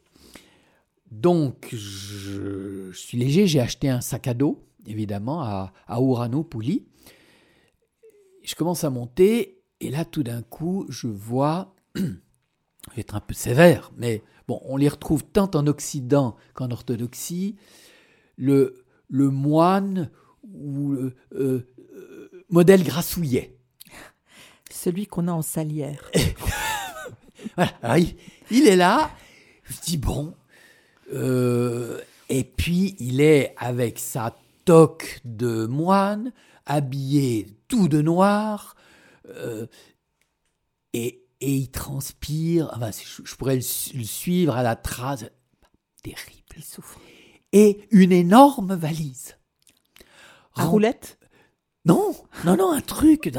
Donc, 1.12 1.68
je, 1.72 2.92
suis 2.94 3.18
léger, 3.18 3.48
j'ai 3.48 3.60
acheté 3.60 3.90
un 3.90 4.00
sac 4.00 4.28
à 4.28 4.34
dos, 4.34 4.64
évidemment, 4.86 5.42
à, 5.42 5.74
à 5.88 6.02
Urano. 6.02 6.46
Je 8.44 8.56
commence 8.56 8.84
à 8.86 8.90
monter, 8.90 9.61
et 9.82 9.90
là, 9.90 10.06
tout 10.06 10.24
d'un 10.24 10.42
coup, 10.44 10.86
je 10.90 11.08
vois 11.08 11.74
je 12.90 12.96
vais 12.96 13.02
être 13.02 13.16
un 13.16 13.20
peu 13.20 13.34
sévère, 13.34 13.92
mais 13.98 14.24
bon, 14.48 14.60
on 14.64 14.78
les 14.78 14.90
retrouve 14.90 15.24
tant 15.24 15.52
en 15.54 15.68
Occident 15.68 16.36
qu'en 16.54 16.72
orthodoxie. 16.72 17.56
Le, 18.38 18.84
le 19.10 19.30
moine 19.30 20.10
ou 20.44 20.92
le 20.92 21.16
euh, 21.34 21.68
euh, 21.94 22.46
modèle 22.50 22.84
grassouillet. 22.84 23.58
Celui 24.70 25.06
qu'on 25.06 25.28
a 25.28 25.32
en 25.32 25.42
salière. 25.42 26.10
voilà, 27.56 28.00
il, 28.50 28.68
est 28.68 28.76
là, 28.76 29.12
je 29.64 29.76
dis 29.82 29.98
bon, 29.98 30.34
euh, 31.14 32.00
et 32.30 32.44
puis 32.44 32.96
il 33.00 33.22
est 33.22 33.54
avec 33.58 34.00
sa 34.00 34.36
toque 34.66 35.20
de 35.26 35.66
moine, 35.66 36.32
habillé 36.66 37.48
tout 37.68 37.88
de 37.88 38.02
noir, 38.02 38.76
et, 40.94 41.24
et 41.42 41.56
il 41.56 41.70
transpire. 41.70 42.70
Enfin, 42.74 42.92
je, 42.92 43.36
pourrais 43.36 43.56
le, 43.56 43.62
suivre 43.62 44.56
à 44.56 44.64
la 44.64 44.76
trace. 44.76 45.26
Terrible. 46.04 46.42
Il 46.58 46.64
souffre. 46.64 47.00
Et 47.54 47.88
une 47.92 48.12
énorme 48.12 48.76
valise. 48.76 49.38
À 50.56 50.66
roulette? 50.66 51.18
Non, 51.86 52.16
non, 52.46 52.58
non, 52.58 52.72
un 52.72 52.82
truc 52.82 53.32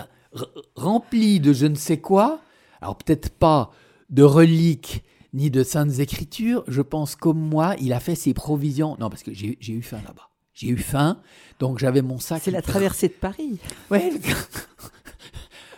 rempli 0.75 1.41
de 1.41 1.53
je 1.53 1.67
ne 1.67 1.75
sais 1.75 1.99
quoi. 1.99 2.41
Alors 2.81 2.97
peut-être 2.97 3.31
pas 3.31 3.71
de 4.11 4.23
reliques 4.23 5.05
ni 5.33 5.51
de 5.51 5.63
saintes 5.63 5.99
écritures. 5.99 6.65
Je 6.67 6.83
pense 6.83 7.15
comme 7.15 7.39
moi, 7.39 7.77
il 7.81 7.93
a 7.93 8.01
fait 8.01 8.15
ses 8.15 8.35
provisions. 8.35 8.97
Non, 8.99 9.11
parce 9.11 9.23
que 9.23 9.33
j'ai 9.33 9.57
eu 9.69 9.83
faim 9.83 10.01
là-bas. 10.05 10.29
J'ai 10.55 10.69
eu 10.69 10.77
faim, 10.77 11.19
donc 11.61 11.79
j'avais 11.79 12.03
mon 12.03 12.19
sac. 12.19 12.43
C'est 12.45 12.51
la 12.51 12.61
traversée 12.61 13.09
de 13.09 13.15
Paris. 13.15 13.59
Ouais. 13.91 14.13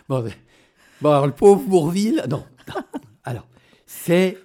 Bon, 0.07 0.29
Bon, 1.01 1.09
alors, 1.09 1.27
le 1.27 1.33
pauvre 1.33 1.61
Bourville, 1.61 2.23
non. 2.29 2.45
Alors, 3.23 3.47
c'est, 3.85 4.37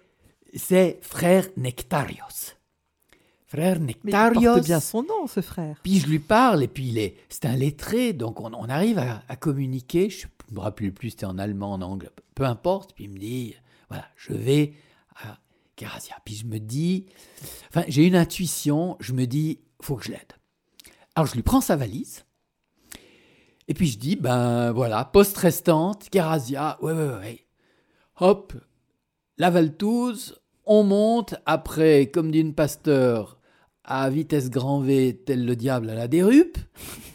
c'est 0.54 0.98
frère 1.02 1.46
Nectarios. 1.56 2.54
Frère 3.46 3.80
Nectarios. 3.80 4.40
il 4.40 4.44
porte 4.46 4.64
bien 4.64 4.80
son 4.80 5.02
nom, 5.02 5.26
ce 5.26 5.40
frère. 5.40 5.76
Puis 5.82 6.00
je 6.00 6.06
lui 6.06 6.18
parle, 6.18 6.62
et 6.62 6.68
puis 6.68 6.88
il 6.88 6.98
est, 6.98 7.16
c'est 7.28 7.46
un 7.46 7.56
lettré, 7.56 8.12
donc 8.12 8.40
on, 8.40 8.52
arrive 8.68 8.98
à, 8.98 9.36
communiquer. 9.36 10.10
Je 10.10 10.26
ne 10.50 10.56
me 10.56 10.60
rappelle 10.60 10.92
plus, 10.92 11.10
c'était 11.10 11.26
en 11.26 11.38
allemand, 11.38 11.72
en 11.72 11.82
anglais, 11.82 12.10
peu 12.34 12.44
importe. 12.44 12.94
Puis 12.94 13.04
il 13.04 13.10
me 13.10 13.18
dit, 13.18 13.54
voilà, 13.88 14.06
je 14.16 14.32
vais 14.32 14.74
à 15.16 15.38
Carazia. 15.76 16.16
Puis 16.24 16.34
je 16.34 16.46
me 16.46 16.58
dis, 16.58 17.06
enfin, 17.68 17.84
j'ai 17.88 18.06
une 18.06 18.16
intuition, 18.16 18.96
je 19.00 19.12
me 19.12 19.26
dis, 19.26 19.60
faut 19.80 19.96
que 19.96 20.04
je 20.04 20.10
l'aide. 20.10 20.32
Alors 21.14 21.26
je 21.26 21.34
lui 21.34 21.42
prends 21.42 21.60
sa 21.60 21.76
valise. 21.76 22.24
Et 23.70 23.72
puis 23.72 23.86
je 23.86 23.98
dis, 24.00 24.16
ben 24.16 24.72
voilà, 24.72 25.04
poste 25.04 25.36
restante, 25.36 26.10
Carazia, 26.10 26.76
ouais, 26.82 26.92
ouais, 26.92 27.14
ouais. 27.18 27.46
Hop, 28.18 28.52
la 29.38 29.48
Valtouze, 29.48 30.40
on 30.64 30.82
monte, 30.82 31.36
après, 31.46 32.10
comme 32.10 32.32
dit 32.32 32.40
une 32.40 32.56
pasteur, 32.56 33.38
à 33.84 34.10
vitesse 34.10 34.50
grand 34.50 34.80
V, 34.80 35.22
tel 35.24 35.46
le 35.46 35.54
diable 35.54 35.88
à 35.88 35.94
la 35.94 36.08
dérupe. 36.08 36.58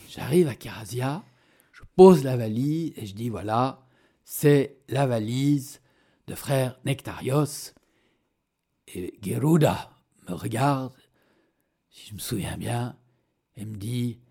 J'arrive 0.08 0.48
à 0.48 0.56
Carazia, 0.56 1.26
je 1.74 1.82
pose 1.98 2.24
la 2.24 2.38
valise 2.38 2.94
et 2.96 3.06
je 3.06 3.16
dis, 3.16 3.28
voilà, 3.28 3.86
c'est 4.24 4.78
la 4.88 5.06
valise 5.06 5.82
de 6.28 6.36
frère 6.36 6.80
Nectarios. 6.86 7.74
Et 8.88 9.20
Geruda 9.22 9.90
me 10.30 10.36
regarde, 10.36 10.94
si 11.90 12.12
je 12.12 12.14
me 12.14 12.20
souviens 12.20 12.56
bien, 12.56 12.96
et 13.58 13.66
me 13.66 13.76
dit, 13.76 14.22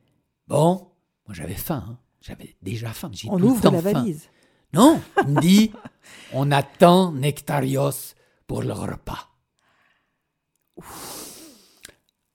bon, 0.49 0.91
moi 1.27 1.35
j'avais 1.35 1.53
faim, 1.53 1.85
hein. 1.87 1.99
J'avais 2.27 2.57
déjà 2.63 2.91
faim. 2.95 3.11
On 3.29 3.43
ouvre 3.43 3.71
la 3.71 3.81
valise. 3.83 4.31
Non, 4.73 5.01
il 5.27 5.35
me 5.35 5.41
dit 5.43 5.73
on 6.33 6.51
attend 6.51 7.13
Nectarios 7.13 8.15
pour 8.47 8.63
le 8.63 8.73
repas. 8.73 9.29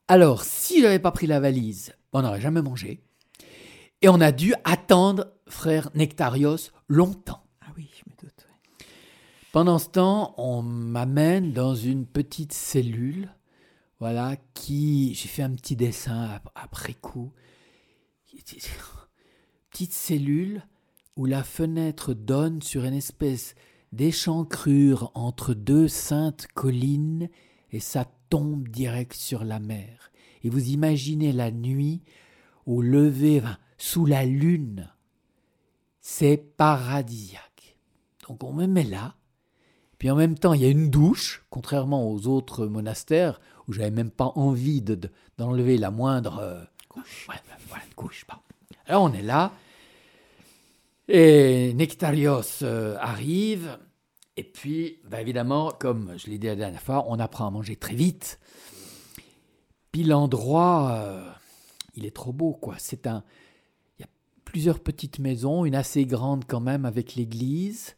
Alors, 0.07 0.43
si 0.43 0.81
j'avais 0.81 0.99
pas 0.99 1.11
pris 1.11 1.25
la 1.25 1.39
valise, 1.39 1.95
on 2.13 2.21
n'aurait 2.21 2.39
jamais 2.39 2.61
mangé. 2.61 3.01
Et 4.03 4.09
on 4.09 4.21
a 4.21 4.31
dû 4.31 4.53
attendre 4.63 5.33
frère 5.47 5.89
Nectarios 5.95 6.69
longtemps. 6.87 7.43
Ah 7.61 7.71
oui, 7.75 7.89
je 7.91 8.11
me 8.11 8.15
doute. 8.21 8.47
Pendant 9.51 9.79
ce 9.79 9.89
temps, 9.89 10.35
on 10.37 10.61
m'amène 10.61 11.51
dans 11.51 11.73
une 11.73 12.05
petite 12.05 12.53
cellule, 12.53 13.33
voilà, 13.99 14.35
qui 14.53 15.15
j'ai 15.15 15.27
fait 15.27 15.43
un 15.43 15.55
petit 15.55 15.75
dessin 15.75 16.39
après 16.53 16.93
coup 16.93 17.33
petite 19.79 19.93
cellule 19.93 20.61
où 21.15 21.25
la 21.25 21.41
fenêtre 21.41 22.13
donne 22.13 22.61
sur 22.61 22.83
une 22.83 22.93
espèce 22.93 23.55
d'échancrure 23.93 25.09
entre 25.13 25.53
deux 25.53 25.87
saintes 25.87 26.47
collines 26.53 27.29
et 27.71 27.79
ça 27.79 28.03
tombe 28.29 28.67
direct 28.67 29.13
sur 29.13 29.45
la 29.45 29.61
mer. 29.61 30.11
Et 30.43 30.49
vous 30.49 30.71
imaginez 30.71 31.31
la 31.31 31.49
nuit 31.49 32.01
au 32.65 32.81
lever 32.81 33.41
sous 33.77 34.05
la 34.05 34.25
lune. 34.25 34.91
C'est 36.01 36.35
paradisiaque. 36.35 37.77
Donc 38.27 38.43
on 38.43 38.51
me 38.51 38.65
met 38.65 38.83
là. 38.83 39.15
Puis 39.97 40.11
en 40.11 40.17
même 40.17 40.37
temps, 40.37 40.51
il 40.51 40.61
y 40.61 40.65
a 40.65 40.69
une 40.69 40.89
douche, 40.89 41.45
contrairement 41.49 42.11
aux 42.11 42.27
autres 42.27 42.65
monastères 42.65 43.39
où 43.69 43.71
j'avais 43.71 43.91
même 43.91 44.11
pas 44.11 44.33
envie 44.35 44.83
d'enlever 45.37 45.77
la 45.77 45.89
moindre 45.89 46.39
euh, 46.39 46.63
couche. 46.89 47.27
couche. 47.95 48.25
Alors 48.85 49.03
on 49.03 49.13
est 49.13 49.21
là, 49.21 49.53
et 51.09 51.73
Nectarios 51.73 52.61
euh, 52.61 52.95
arrive, 52.99 53.79
et 54.37 54.43
puis 54.43 54.99
bah, 55.09 55.19
évidemment, 55.19 55.71
comme 55.71 56.13
je 56.17 56.29
l'ai 56.29 56.37
dit 56.37 56.45
la 56.45 56.55
dernière 56.55 56.81
fois, 56.81 57.05
on 57.07 57.19
apprend 57.19 57.47
à 57.47 57.51
manger 57.51 57.75
très 57.75 57.95
vite. 57.95 58.39
Puis 59.91 60.03
l'endroit, 60.03 60.91
euh, 60.91 61.31
il 61.95 62.05
est 62.05 62.15
trop 62.15 62.31
beau, 62.31 62.53
quoi. 62.53 62.75
C'est 62.77 63.07
un, 63.07 63.23
il 63.97 64.03
y 64.03 64.05
a 64.05 64.09
plusieurs 64.45 64.79
petites 64.79 65.17
maisons, 65.17 65.65
une 65.65 65.73
assez 65.73 66.05
grande 66.05 66.45
quand 66.45 66.61
même 66.61 66.85
avec 66.85 67.15
l'église, 67.15 67.95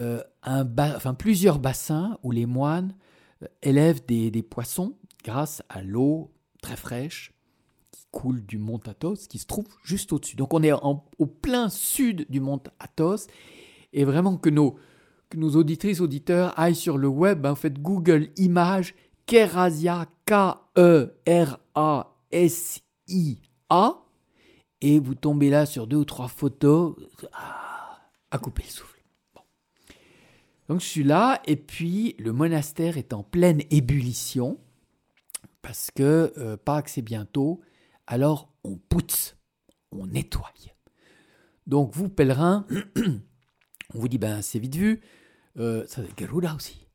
euh, 0.00 0.20
un 0.42 0.66
enfin 0.78 1.14
plusieurs 1.14 1.60
bassins 1.60 2.18
où 2.24 2.32
les 2.32 2.46
moines 2.46 2.96
élèvent 3.62 4.04
des, 4.06 4.32
des 4.32 4.42
poissons 4.42 4.96
grâce 5.22 5.62
à 5.68 5.82
l'eau 5.82 6.32
très 6.62 6.76
fraîche 6.76 7.33
coule 8.14 8.46
du 8.46 8.58
mont 8.58 8.80
Athos, 8.86 9.26
qui 9.28 9.38
se 9.38 9.46
trouve 9.46 9.66
juste 9.82 10.12
au-dessus. 10.12 10.36
Donc 10.36 10.54
on 10.54 10.62
est 10.62 10.70
au 10.72 11.26
plein 11.26 11.68
sud 11.68 12.26
du 12.30 12.38
mont 12.38 12.62
Athos, 12.78 13.26
et 13.92 14.04
vraiment 14.04 14.36
que 14.36 14.50
nos, 14.50 14.76
que 15.30 15.36
nos 15.36 15.56
auditrices, 15.56 16.00
auditeurs 16.00 16.56
aillent 16.58 16.76
sur 16.76 16.96
le 16.96 17.08
web, 17.08 17.44
en 17.44 17.50
hein, 17.50 17.54
fait 17.56 17.82
Google 17.82 18.28
Images, 18.36 18.94
Kerasia, 19.26 20.06
K-E-R-A-S-I-A, 20.26 21.24
et 24.80 25.00
vous 25.00 25.14
tombez 25.16 25.50
là 25.50 25.66
sur 25.66 25.88
deux 25.88 25.96
ou 25.96 26.04
trois 26.04 26.28
photos, 26.28 26.94
ah, 27.32 27.98
à 28.30 28.38
couper 28.38 28.62
le 28.62 28.70
souffle. 28.70 29.02
Donc 30.68 30.80
je 30.80 30.86
suis 30.86 31.04
là, 31.04 31.42
et 31.46 31.56
puis 31.56 32.14
le 32.18 32.32
monastère 32.32 32.96
est 32.96 33.12
en 33.12 33.24
pleine 33.24 33.62
ébullition, 33.70 34.58
parce 35.62 35.90
que 35.90 36.32
euh, 36.38 36.56
Pâques 36.56 36.90
c'est 36.90 37.02
bientôt, 37.02 37.60
alors 38.06 38.52
on 38.64 38.76
pousse, 38.76 39.36
on 39.92 40.06
nettoie. 40.06 40.50
Donc 41.66 41.94
vous, 41.94 42.08
pèlerins, 42.08 42.66
on 43.94 43.98
vous 43.98 44.08
dit, 44.08 44.18
ben 44.18 44.42
c'est 44.42 44.58
vite 44.58 44.74
vu, 44.74 45.00
euh, 45.58 45.84
ça 45.86 46.02
Garuda 46.16 46.54
aussi. 46.54 46.86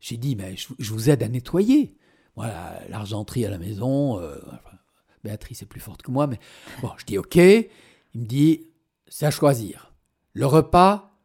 J'ai 0.00 0.16
dit, 0.16 0.36
mais 0.36 0.56
je, 0.56 0.92
vous 0.92 1.10
aide 1.10 1.22
à 1.22 1.28
nettoyer. 1.28 1.96
Voilà, 2.34 2.80
l'argenterie 2.88 3.44
à 3.44 3.50
la 3.50 3.58
maison, 3.58 4.18
euh, 4.20 4.40
Béatrice 5.22 5.62
est 5.62 5.66
plus 5.66 5.80
forte 5.80 6.02
que 6.02 6.10
moi, 6.10 6.26
mais 6.26 6.38
bon, 6.80 6.90
je 6.98 7.04
dis 7.04 7.18
ok. 7.18 7.36
Il 7.36 8.20
me 8.20 8.26
dit, 8.26 8.66
c'est 9.06 9.26
à 9.26 9.30
choisir, 9.30 9.92
le 10.32 10.46
repas 10.46 11.16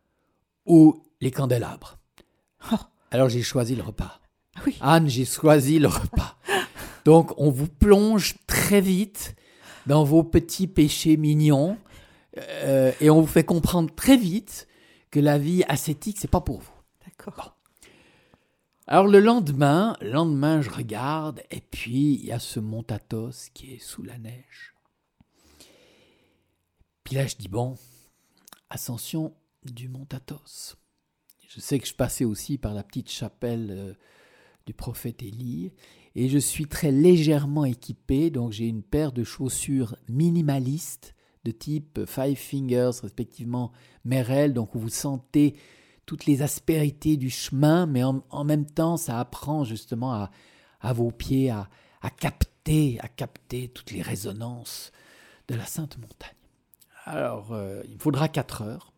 ou 0.65 1.04
les 1.21 1.32
candélabres. 1.32 1.97
Oh. 2.71 2.76
Alors 3.12 3.30
j'ai 3.30 3.41
choisi 3.41 3.76
le 3.76 3.84
repas. 3.84 4.19
Oui. 4.65 4.78
Anne, 4.82 5.08
j'ai 5.08 5.26
choisi 5.26 5.80
le 5.80 5.88
repas. 5.88 6.37
Donc, 7.07 7.31
on 7.37 7.49
vous 7.49 7.69
plonge 7.69 8.35
très 8.47 8.81
vite 8.81 9.33
dans 9.85 10.03
vos 10.03 10.25
petits 10.25 10.67
péchés 10.67 11.15
mignons 11.15 11.77
euh, 12.37 12.91
et 12.99 13.09
on 13.09 13.21
vous 13.21 13.27
fait 13.27 13.45
comprendre 13.45 13.95
très 13.95 14.17
vite 14.17 14.67
que 15.09 15.21
la 15.21 15.37
vie 15.37 15.63
ascétique, 15.69 16.17
c'est 16.19 16.29
pas 16.29 16.41
pour 16.41 16.59
vous. 16.59 16.73
D'accord. 17.05 17.55
Alors 18.87 19.07
le 19.07 19.21
lendemain, 19.21 19.95
lendemain, 20.01 20.59
je 20.59 20.69
regarde 20.69 21.41
et 21.49 21.61
puis 21.61 22.15
il 22.15 22.25
y 22.25 22.33
a 22.33 22.39
ce 22.39 22.59
mont 22.59 22.83
Athos 22.89 23.51
qui 23.53 23.75
est 23.75 23.79
sous 23.79 24.03
la 24.03 24.17
neige. 24.17 24.75
Puis 27.05 27.15
là, 27.15 27.25
je 27.25 27.37
dis 27.37 27.47
bon, 27.47 27.77
ascension 28.69 29.33
du 29.63 29.87
mont 29.87 30.07
Athos. 30.11 30.75
Je 31.47 31.61
sais 31.61 31.79
que 31.79 31.87
je 31.87 31.93
passais 31.93 32.25
aussi 32.25 32.57
par 32.57 32.73
la 32.73 32.83
petite 32.83 33.09
chapelle 33.09 33.71
euh, 33.71 33.93
du 34.65 34.73
prophète 34.73 35.23
Élie 35.23 35.71
et 36.17 36.30
je 36.30 36.39
suis 36.39 36.65
très 36.65 36.91
légèrement 36.91 37.63
équipé, 37.63 38.32
donc 38.32 38.51
j'ai 38.51 38.65
une 38.65 38.82
paire 38.82 39.12
de 39.12 39.23
chaussures 39.23 39.95
minimalistes 40.10 41.13
de 41.43 41.51
type 41.51 41.99
Five 42.08 42.36
Fingers, 42.36 42.99
respectivement 43.03 43.71
Merrell, 44.03 44.51
donc 44.51 44.71
vous 44.73 44.89
sentez 44.89 45.56
toutes 46.08 46.25
les 46.25 46.41
aspérités 46.41 47.17
du 47.17 47.30
chemin, 47.30 47.86
mais 47.86 48.03
en, 48.03 48.43
même 48.43 48.65
temps, 48.65 48.97
ça 48.97 49.19
apprend 49.19 49.63
justement 49.63 50.27
à, 50.82 50.93
vos 50.93 51.12
pieds 51.12 51.51
à, 51.51 51.69
à 52.01 52.10
capter, 52.10 52.97
à 53.01 53.10
capter 53.10 53.67
toutes 53.67 53.91
les 53.91 54.01
résonances 54.01 54.91
de 55.47 55.53
la 55.53 55.65
Sainte 55.65 55.99
Montagne. 55.99 56.32
Alors, 57.06 57.53
euh, 57.53 57.84
il 57.88 57.99
faudra 57.99 58.27
4 58.27 58.63
heures 58.63 58.91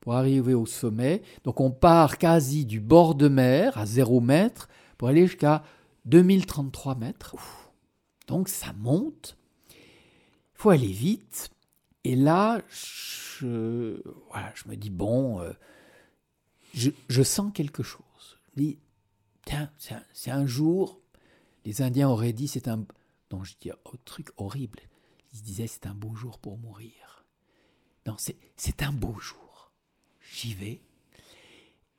pour 0.00 0.14
arriver 0.14 0.54
au 0.54 0.66
sommet. 0.66 1.22
Donc, 1.44 1.60
on 1.60 1.70
part 1.70 2.18
quasi 2.18 2.66
du 2.66 2.80
bord 2.80 3.14
de 3.14 3.28
mer 3.28 3.78
à 3.78 3.86
0 3.86 4.20
mètre 4.20 4.68
pour 4.98 5.06
aller 5.06 5.28
jusqu'à 5.28 5.62
2033 6.06 6.94
mètres. 6.94 7.36
Donc, 8.26 8.48
ça 8.48 8.72
monte. 8.74 9.36
Il 9.70 9.76
faut 10.62 10.70
aller 10.70 10.92
vite. 10.92 11.50
Et 12.04 12.16
là, 12.16 12.62
je, 12.70 13.96
me 14.66 14.74
dis, 14.74 14.90
bon, 14.90 15.40
euh, 15.40 15.52
je, 16.74 17.22
sens 17.22 17.52
quelque 17.52 17.82
chose. 17.82 18.38
Je 18.56 18.62
dis, 18.62 18.78
tiens, 19.44 19.70
c'est 20.12 20.30
un, 20.30 20.46
jour, 20.46 21.00
les 21.64 21.82
Indiens 21.82 22.08
auraient 22.08 22.32
dit, 22.32 22.48
c'est 22.48 22.68
un... 22.68 22.86
Non, 23.32 23.44
je 23.44 23.54
dis, 23.60 23.70
un 23.70 23.76
oh, 23.84 23.96
truc 24.04 24.30
horrible. 24.36 24.80
Ils 25.34 25.42
disaient, 25.42 25.66
c'est 25.66 25.86
un 25.86 25.94
beau 25.94 26.14
jour 26.14 26.38
pour 26.38 26.58
mourir. 26.58 27.24
Non, 28.06 28.16
c'est 28.18 28.82
un 28.82 28.92
beau 28.92 29.18
jour. 29.18 29.72
J'y 30.20 30.54
vais. 30.54 30.80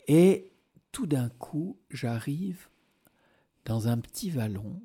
Et 0.08 0.52
tout 0.92 1.06
d'un 1.06 1.30
coup, 1.30 1.80
j'arrive 1.90 2.68
dans 3.65 3.88
un 3.88 3.97
petit 3.97 4.30
vallon. 4.30 4.82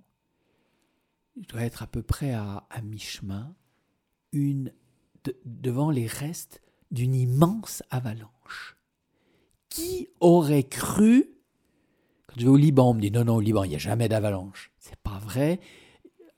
Je 1.41 1.47
dois 1.49 1.63
être 1.63 1.83
à 1.83 1.87
peu 1.87 2.03
près 2.03 2.33
à, 2.33 2.67
mi-chemin. 2.83 3.55
Une 4.33 4.73
devant 5.45 5.91
les 5.91 6.07
restes 6.07 6.63
d'une 6.91 7.15
immense 7.15 7.83
avalanche. 7.91 8.77
Qui 9.69 10.09
aurait 10.21 10.63
cru 10.63 11.31
Quand 12.27 12.37
je 12.39 12.45
vais 12.45 12.51
au 12.51 12.57
Liban, 12.57 12.91
on 12.91 12.95
me 12.95 13.01
dit 13.01 13.11
non, 13.11 13.25
non, 13.25 13.37
au 13.37 13.41
Liban, 13.41 13.65
il 13.65 13.71
n'y 13.71 13.75
a 13.77 13.79
jamais 13.79 14.09
d'avalanche. 14.09 14.71
C'est 14.79 14.97
pas 14.97 15.19
vrai. 15.19 15.61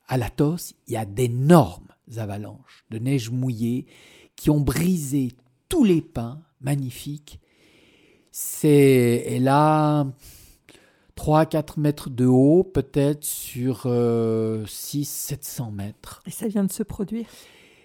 À 0.07 0.17
Latos, 0.17 0.75
il 0.87 0.95
y 0.95 0.97
a 0.97 1.05
d'énormes 1.05 1.89
avalanches 2.17 2.87
de 2.91 2.99
neige 2.99 3.31
mouillée 3.31 3.87
qui 4.35 4.51
ont 4.51 4.61
brisé 4.61 5.33
tous 5.69 5.85
les 5.85 6.01
pins 6.01 6.43
magnifiques. 6.61 7.41
C'est 8.31 9.39
là 9.41 10.07
3-4 11.19 11.81
mètres 11.81 12.11
de 12.11 12.27
haut, 12.27 12.63
peut-être 12.63 13.25
sur 13.25 13.87
600-700 13.87 15.73
mètres. 15.73 16.23
Et 16.27 16.31
ça 16.31 16.47
vient 16.47 16.65
de 16.65 16.73
se 16.73 16.85
produire? 16.85 17.27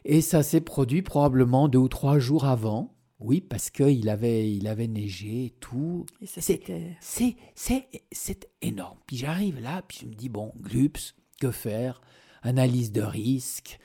Et 0.05 0.21
ça 0.21 0.43
s'est 0.43 0.61
produit 0.61 1.01
probablement 1.01 1.67
deux 1.67 1.79
ou 1.79 1.87
trois 1.87 2.19
jours 2.19 2.45
avant. 2.45 2.93
Oui, 3.19 3.41
parce 3.41 3.69
qu'il 3.69 4.09
avait, 4.09 4.51
il 4.51 4.67
avait 4.67 4.87
neigé 4.87 5.45
et 5.45 5.53
tout. 5.61 6.05
c'est, 6.25 6.61
c'est, 6.99 8.49
énorme. 8.61 8.97
Puis 9.07 9.17
j'arrive 9.17 9.61
là, 9.61 9.81
puis 9.87 9.99
je 10.01 10.07
me 10.07 10.13
dis, 10.13 10.29
bon, 10.29 10.51
GLUPS, 10.59 11.15
que 11.39 11.51
faire? 11.51 12.01
Analyse 12.41 12.91
de 12.91 13.01
risque. 13.01 13.79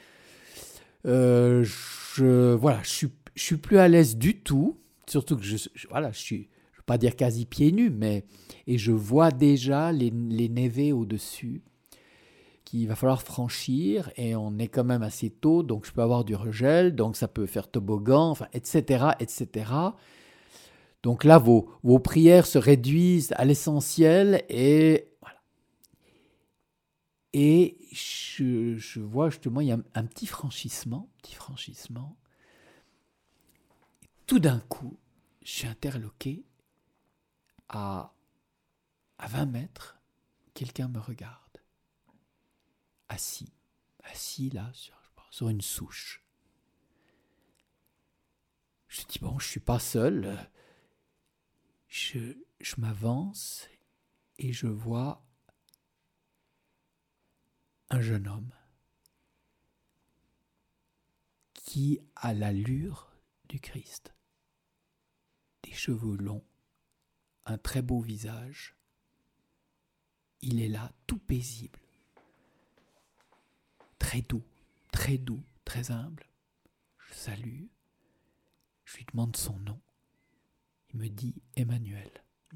Euh, 1.07 1.65
je, 1.65 2.55
voilà, 2.55 2.83
je 2.83 2.89
suis, 2.91 3.09
je 3.37 3.43
suis 3.43 3.57
plus 3.57 3.79
à 3.79 3.87
l'aise 3.87 4.17
du 4.17 4.41
tout. 4.41 4.81
Surtout 5.07 5.37
que 5.37 5.45
je, 5.45 5.57
voilà, 5.89 6.11
je 6.11 6.19
suis, 6.19 6.37
je 6.37 6.49
veux 6.49 6.58
pas 6.89 6.99
dire 6.99 7.15
quasi 7.17 7.45
pieds 7.45 7.71
nus, 7.71 7.91
mais, 7.91 8.25
et 8.67 8.79
je 8.79 8.93
vois 8.93 9.31
déjà 9.31 9.93
les, 9.93 10.11
les 10.11 10.49
névés 10.49 10.93
au-dessus 10.93 11.63
qu'il 12.65 12.89
va 12.89 12.97
falloir 12.97 13.23
franchir 13.23 14.11
et 14.17 14.35
on 14.35 14.59
est 14.59 14.69
quand 14.69 14.85
même 14.85 15.03
assez 15.03 15.31
tôt, 15.31 15.63
donc 15.63 15.87
je 15.87 15.93
peux 15.93 16.03
avoir 16.03 16.25
du 16.25 16.35
regel, 16.35 16.95
donc 16.95 17.17
ça 17.17 17.29
peut 17.29 17.47
faire 17.47 17.71
toboggan, 17.71 18.31
enfin, 18.31 18.49
etc., 18.55 19.09
etc. 19.21 19.71
Donc 21.03 21.25
là, 21.25 21.39
vos, 21.39 21.71
vos 21.83 21.99
prières 21.99 22.47
se 22.47 22.59
réduisent 22.59 23.33
à 23.37 23.45
l'essentiel 23.45 24.45
et 24.49 25.09
voilà. 25.21 25.39
Et 27.35 27.79
je, 27.93 28.77
je, 28.77 29.01
vois 29.01 29.29
justement, 29.29 29.61
il 29.61 29.69
y 29.69 29.73
a 29.73 29.79
un, 29.95 30.05
petit 30.05 30.27
franchissement, 30.27 31.09
petit 31.23 31.35
franchissement. 31.35 32.17
Tout 34.27 34.39
d'un 34.39 34.61
coup, 34.69 34.99
je 35.43 35.53
suis 35.53 35.69
interloqué 35.69 36.45
à, 37.69 38.15
à 39.19 39.27
20 39.29 39.47
mètres, 39.47 39.99
quelqu'un 40.55 40.89
me 40.89 40.99
regarde 40.99 41.49
assis, 43.09 43.53
assis 44.05 44.51
là 44.51 44.71
sur, 44.73 45.49
une 45.49 45.61
souche. 45.61 46.25
Je 48.89 49.03
dis 49.05 49.19
bon, 49.19 49.39
je 49.39 49.47
suis 49.47 49.61
pas 49.61 49.79
seul. 49.79 50.51
Je 51.89 52.35
m'avance 52.79 53.69
et 54.39 54.53
je 54.53 54.67
vois 54.67 55.25
un 57.91 58.01
jeune 58.01 58.27
homme 58.27 58.53
qui 61.55 62.01
a 62.17 62.35
l'allure 62.35 63.13
du 63.49 63.61
Christ, 63.61 64.15
des 65.63 65.73
cheveux 65.73 66.17
longs, 66.17 66.45
un 67.49 67.59
très 67.59 67.83
beau 67.83 68.01
visage. 68.01 68.77
Il 70.41 70.61
est 70.61 70.69
là, 70.69 70.93
tout 71.07 71.19
paisible, 71.19 71.81
très 73.99 74.23
doux, 74.23 74.45
très 74.93 75.19
doux, 75.19 75.43
très 75.65 75.91
humble. 75.91 76.27
Je 76.99 77.15
salue, 77.15 77.65
je 78.85 78.97
lui 78.99 79.07
demande 79.11 79.37
son 79.37 79.59
nom. 79.59 79.81
Il 80.91 81.01
me 81.01 81.09
dit 81.09 81.35
Emmanuel. 81.57 82.11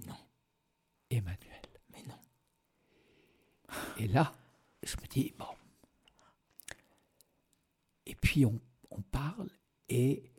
Non. 0.06 0.16
Emmanuel. 1.10 1.62
Mais 1.90 2.02
non. 2.04 2.18
Et 3.98 4.08
là, 4.08 4.32
je 4.82 4.96
me 4.96 5.06
dis, 5.06 5.34
bon. 5.38 5.46
Et 8.06 8.14
puis 8.14 8.44
on, 8.44 8.60
parle 9.10 9.50
et 9.88 10.32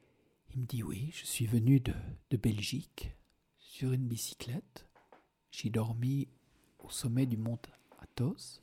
il 0.51 0.61
me 0.61 0.65
dit, 0.65 0.83
oui, 0.83 1.11
je 1.13 1.25
suis 1.25 1.45
venu 1.45 1.79
de, 1.79 1.93
de 2.29 2.37
Belgique 2.37 3.15
sur 3.73 3.91
une 3.91 4.07
bicyclette. 4.07 4.86
J'ai 5.51 5.69
dormi 5.69 6.27
au 6.79 6.89
sommet 6.89 7.25
du 7.25 7.38
mont 7.38 7.59
Athos. 7.99 8.62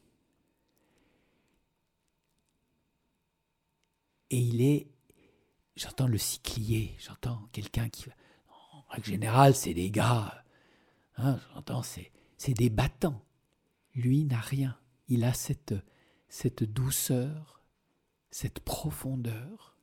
et 4.31 4.39
il 4.39 4.63
est. 4.63 4.87
J'entends 5.77 6.07
le 6.07 6.19
cyclier, 6.19 6.97
j'entends 6.99 7.49
quelqu'un 7.53 7.89
qui. 7.89 8.07
En 8.73 8.83
règle 8.89 9.07
générale, 9.07 9.55
c'est 9.55 9.75
des 9.75 9.91
gars. 9.91 10.45
Hein, 11.17 11.41
j'entends, 11.55 11.83
c'est, 11.83 12.13
c'est 12.37 12.55
des 12.55 12.71
battants. 12.71 13.25
Lui 13.95 14.25
n'a 14.25 14.41
rien. 14.41 14.79
Il 15.09 15.25
a 15.25 15.33
cette, 15.33 15.75
cette 16.29 16.63
douceur, 16.63 17.63
cette 18.31 18.61
profondeur. 18.61 19.77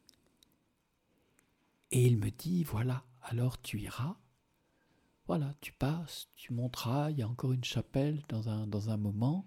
Et 1.92 2.06
il 2.06 2.18
me 2.18 2.32
dit 2.32 2.64
voilà, 2.64 3.06
alors 3.22 3.62
tu 3.62 3.80
iras. 3.82 4.16
Voilà, 5.28 5.54
tu 5.60 5.74
passes, 5.74 6.30
tu 6.36 6.54
monteras, 6.54 7.12
il 7.12 7.18
y 7.18 7.22
a 7.22 7.28
encore 7.28 7.52
une 7.52 7.64
chapelle 7.64 8.24
dans 8.30 8.48
un, 8.48 8.66
dans 8.66 8.90
un 8.90 8.98
moment, 8.98 9.46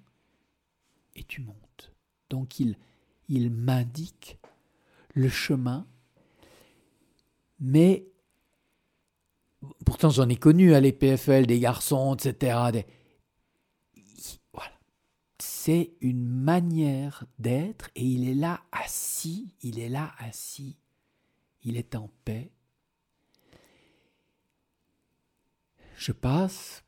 et 1.14 1.24
tu 1.24 1.40
montes. 1.40 1.92
Donc 2.28 2.60
il, 2.60 2.76
il 3.28 3.50
m'indique 3.50 4.38
le 5.14 5.28
chemin, 5.30 5.86
mais 7.58 8.06
pourtant 9.86 10.10
j'en 10.10 10.28
ai 10.28 10.36
connu 10.36 10.74
à 10.74 10.80
l'EPFL 10.80 11.46
des 11.46 11.60
garçons, 11.60 12.14
etc. 12.14 12.82
C'est 15.38 15.94
une 16.00 16.26
manière 16.26 17.24
d'être 17.38 17.90
et 17.94 18.04
il 18.04 18.28
est 18.28 18.34
là 18.34 18.62
assis, 18.72 19.54
il 19.62 19.78
est 19.78 19.88
là 19.88 20.12
assis, 20.18 20.78
il 21.62 21.76
est 21.76 21.94
en 21.94 22.10
paix. 22.24 22.50
Je 26.00 26.12
passe, 26.12 26.82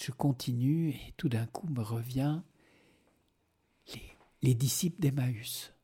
je 0.00 0.12
continue 0.12 0.90
et 0.90 1.12
tout 1.16 1.28
d'un 1.28 1.44
coup 1.44 1.66
me 1.66 1.82
revient 1.82 2.40
les, 3.92 4.16
les 4.42 4.54
disciples 4.54 5.00
d'Emmaüs. 5.00 5.74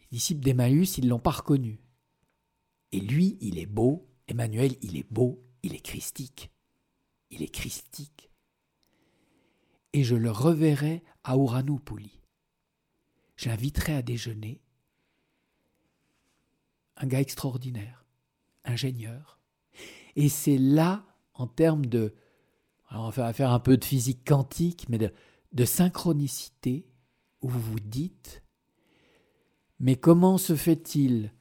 Les 0.00 0.06
disciples 0.12 0.42
d'Emmaüs, 0.42 0.96
ils 0.96 1.04
ne 1.04 1.10
l'ont 1.10 1.18
pas 1.18 1.30
reconnu. 1.30 1.78
Et 2.92 3.00
lui, 3.00 3.36
il 3.42 3.58
est 3.58 3.66
beau, 3.66 4.08
Emmanuel, 4.28 4.78
il 4.80 4.96
est 4.96 5.12
beau, 5.12 5.44
il 5.62 5.74
est 5.74 5.84
christique. 5.84 6.50
Il 7.28 7.42
est 7.42 7.52
christique. 7.52 8.30
Et 9.92 10.04
je 10.04 10.16
le 10.16 10.30
reverrai 10.30 11.04
à 11.22 11.36
Uranoupoli. 11.36 12.22
J'inviterai 13.36 13.92
à 13.92 14.00
déjeuner 14.00 14.62
un 16.96 17.06
gars 17.06 17.20
extraordinaire, 17.20 18.06
ingénieur. 18.64 19.35
Et 20.16 20.28
c'est 20.28 20.58
là, 20.58 21.04
en 21.34 21.46
termes 21.46 21.86
de. 21.86 22.14
on 22.90 23.10
va 23.10 23.32
faire 23.32 23.52
un 23.52 23.60
peu 23.60 23.76
de 23.76 23.84
physique 23.84 24.26
quantique, 24.26 24.88
mais 24.88 24.98
de, 24.98 25.64
synchronicité, 25.64 26.86
où 27.42 27.48
vous 27.48 27.60
vous 27.60 27.80
dites 27.80 28.42
mais 29.78 29.96
comment 29.96 30.38
se 30.38 30.56
fait-il 30.56 31.32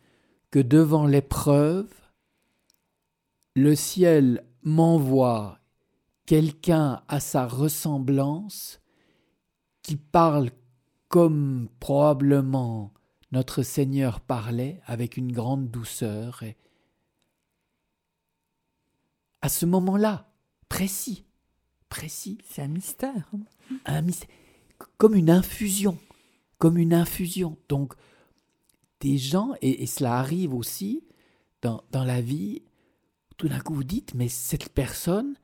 que 0.51 0.59
devant 0.59 1.07
l'épreuve, 1.07 1.89
le 3.55 3.75
ciel 3.75 4.45
m'envoie 4.63 5.59
quelqu'un 6.25 7.03
à 7.07 7.19
sa 7.19 7.47
ressemblance 7.47 8.81
qui 9.81 9.95
parle 9.95 10.49
comme 11.07 11.69
probablement 11.79 12.91
notre 13.31 13.63
Seigneur 13.63 14.19
parlait 14.19 14.81
avec 14.85 15.17
une 15.17 15.31
grande 15.31 15.69
douceur 15.69 16.43
à 19.45 19.49
ce 19.49 19.67
moment-là, 19.67 20.27
précis, 20.69 21.23
précis. 21.87 22.39
C'est 22.49 22.63
un 22.63 22.67
mystère. 22.67 23.29
Un 23.85 24.01
mystère. 24.01 24.27
Comme 24.97 25.13
une 25.13 25.29
infusion. 25.29 25.99
Comme 26.57 26.79
une 26.79 26.95
infusion. 26.95 27.55
Donc, 27.69 27.93
des 29.01 29.19
gens, 29.19 29.53
et, 29.61 29.85
cela 29.85 30.17
arrive 30.17 30.55
aussi 30.55 31.03
dans, 31.61 31.83
dans 31.91 32.03
la 32.03 32.21
vie, 32.21 32.63
tout 33.37 33.47
d'un 33.47 33.59
coup 33.59 33.75
vous 33.75 33.83
dites, 33.83 34.15
mais 34.15 34.29
cette 34.29 34.69
personne, 34.69 35.35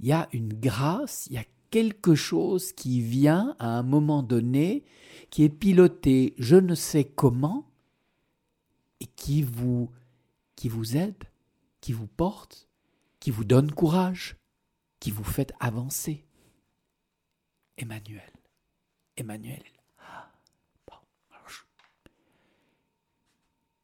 il 0.00 0.06
y 0.06 0.12
a 0.12 0.28
une 0.32 0.52
grâce, 0.52 1.28
il 1.30 1.34
y 1.34 1.38
a 1.38 1.44
quelque 1.70 2.16
chose 2.16 2.72
qui 2.72 3.02
vient 3.02 3.54
à 3.60 3.68
un 3.68 3.84
moment 3.84 4.24
donné, 4.24 4.82
qui 5.30 5.44
est 5.44 5.48
piloté 5.48 6.34
je 6.38 6.56
ne 6.56 6.74
sais 6.74 7.04
comment, 7.04 7.70
et 8.98 9.06
qui 9.06 9.42
vous, 9.42 9.90
qui 10.56 10.68
vous 10.68 10.96
aide, 10.96 11.22
qui 11.80 11.92
vous 11.92 12.08
porte, 12.08 12.68
qui 13.24 13.30
vous 13.30 13.44
donne 13.44 13.72
courage, 13.72 14.36
qui 15.00 15.10
vous 15.10 15.24
fait 15.24 15.54
avancer. 15.58 16.26
Emmanuel. 17.78 18.30
Emmanuel. 19.16 19.62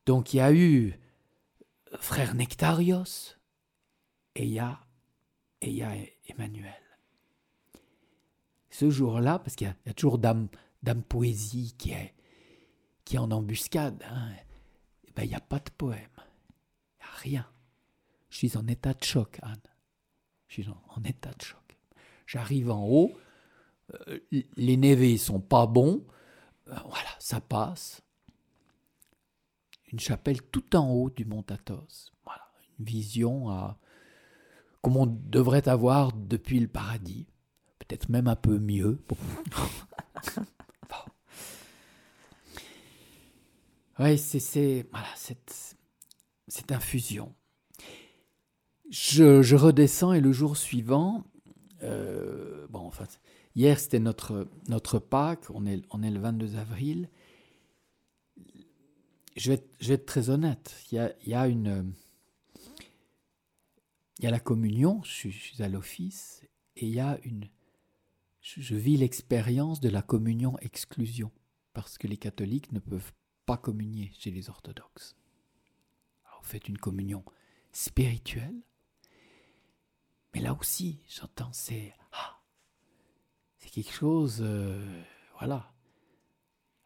Donc 0.05 0.35
il 0.35 0.37
y 0.37 0.41
a 0.41 0.53
eu 0.53 0.93
frère 2.01 2.35
Nectarios 2.35 3.39
et 4.35 4.45
il 4.45 4.53
y 4.53 4.59
a, 4.59 4.79
Emmanuel. 6.29 6.83
Ce 8.69 8.91
jour-là, 8.91 9.39
parce 9.39 9.57
qu'il 9.57 9.75
y, 9.87 9.91
a 9.91 9.95
toujours 9.95 10.19
Dame, 10.19 10.49
Dame 10.83 11.03
Poésie 11.03 11.75
qui 11.79 11.93
est, 11.93 12.15
qui 13.07 13.17
est 13.17 13.19
en 13.19 13.31
embuscade, 13.31 14.05
hein, 14.07 14.33
eh 15.09 15.13
ben, 15.13 15.23
il 15.23 15.29
n'y 15.29 15.35
a 15.35 15.41
pas 15.41 15.61
de 15.61 15.71
poème. 15.71 16.11
Il 16.19 17.05
n'y 17.05 17.09
a 17.09 17.15
rien. 17.17 17.50
Je 18.31 18.37
suis 18.37 18.57
en 18.57 18.67
état 18.67 18.95
de 18.95 19.05
choc, 19.05 19.39
Anne. 19.43 19.61
Je 20.49 20.63
suis 20.63 20.69
en, 20.69 21.03
état 21.05 21.31
de 21.31 21.43
choc. 21.43 21.79
J'arrive 22.27 22.71
en 22.71 22.87
haut, 22.87 23.13
euh, 24.07 24.21
les 24.57 24.77
névés 24.77 25.19
sont 25.19 25.41
pas 25.41 25.67
bons, 25.67 26.05
euh, 26.69 26.77
voilà, 26.89 27.11
ça 27.19 27.41
passe. 27.41 28.03
Une 29.93 29.99
chapelle 29.99 30.41
tout 30.43 30.77
en 30.77 30.91
haut 30.91 31.11
du 31.11 31.25
mont 31.25 31.45
Athos. 31.49 32.13
Voilà, 32.25 32.43
une 32.79 32.85
vision 32.85 33.51
à, 33.51 33.79
comme 34.83 34.97
on 34.97 35.07
devrait 35.07 35.69
avoir 35.69 36.13
depuis 36.13 36.61
le 36.61 36.69
paradis. 36.69 37.27
Peut-être 37.81 38.09
même 38.09 38.29
un 38.29 38.37
peu 38.37 38.59
mieux. 38.59 39.03
Oui, 44.03 44.17
c'est 44.17 44.87
voilà, 44.93 45.09
cette, 45.15 45.77
cette 46.49 46.73
infusion 46.73 47.35
je, 48.91 49.55
redescends 49.55 50.13
et 50.13 50.21
le 50.21 50.33
jour 50.33 50.57
suivant, 50.57 51.25
euh, 51.83 52.67
bon, 52.69 52.81
enfin, 52.81 53.07
hier 53.55 53.79
c'était 53.79 54.01
notre, 54.01 54.49
notre 54.69 54.99
Pâques, 54.99 55.49
on 55.51 55.65
est, 55.67 55.83
on 55.91 56.03
est 56.03 56.11
le 56.11 56.21
22 56.21 56.57
avril. 56.57 57.09
Je 59.37 59.53
vais, 59.53 59.65
être, 59.89 60.07
très 60.07 60.29
honnête, 60.29 60.77
il 60.91 60.97
y 60.97 60.99
a, 60.99 61.15
il 61.23 61.29
y 61.29 61.35
a 61.35 61.47
une. 61.47 61.93
Il 64.19 64.25
y 64.25 64.27
a 64.27 64.31
la 64.31 64.41
communion, 64.41 65.01
je 65.03 65.29
suis, 65.31 65.63
à 65.63 65.69
l'office, 65.69 66.43
et 66.77 66.87
il 66.87 66.93
y 66.93 67.01
a 67.01 67.19
une. 67.23 67.49
Je, 68.43 68.75
vis 68.75 68.97
l'expérience 68.97 69.81
de 69.81 69.89
la 69.89 70.03
communion-exclusion, 70.03 71.31
parce 71.73 71.97
que 71.97 72.07
les 72.07 72.17
catholiques 72.17 72.73
ne 72.73 72.81
peuvent 72.81 73.13
pas 73.47 73.57
communier 73.57 74.13
chez 74.19 74.31
les 74.31 74.51
orthodoxes. 74.51 75.17
Alors, 76.27 76.41
vous 76.43 76.49
faites 76.49 76.69
une 76.69 76.79
communion 76.79 77.25
spirituelle, 77.73 78.61
mais 80.35 80.41
là 80.41 80.55
aussi, 80.55 81.01
j'entends, 81.09 81.53
c'est 81.53 81.95
ah, 82.13 82.41
c'est 83.59 83.71
quelque 83.71 83.93
chose, 83.93 84.39
euh, 84.41 85.03
voilà. 85.39 85.73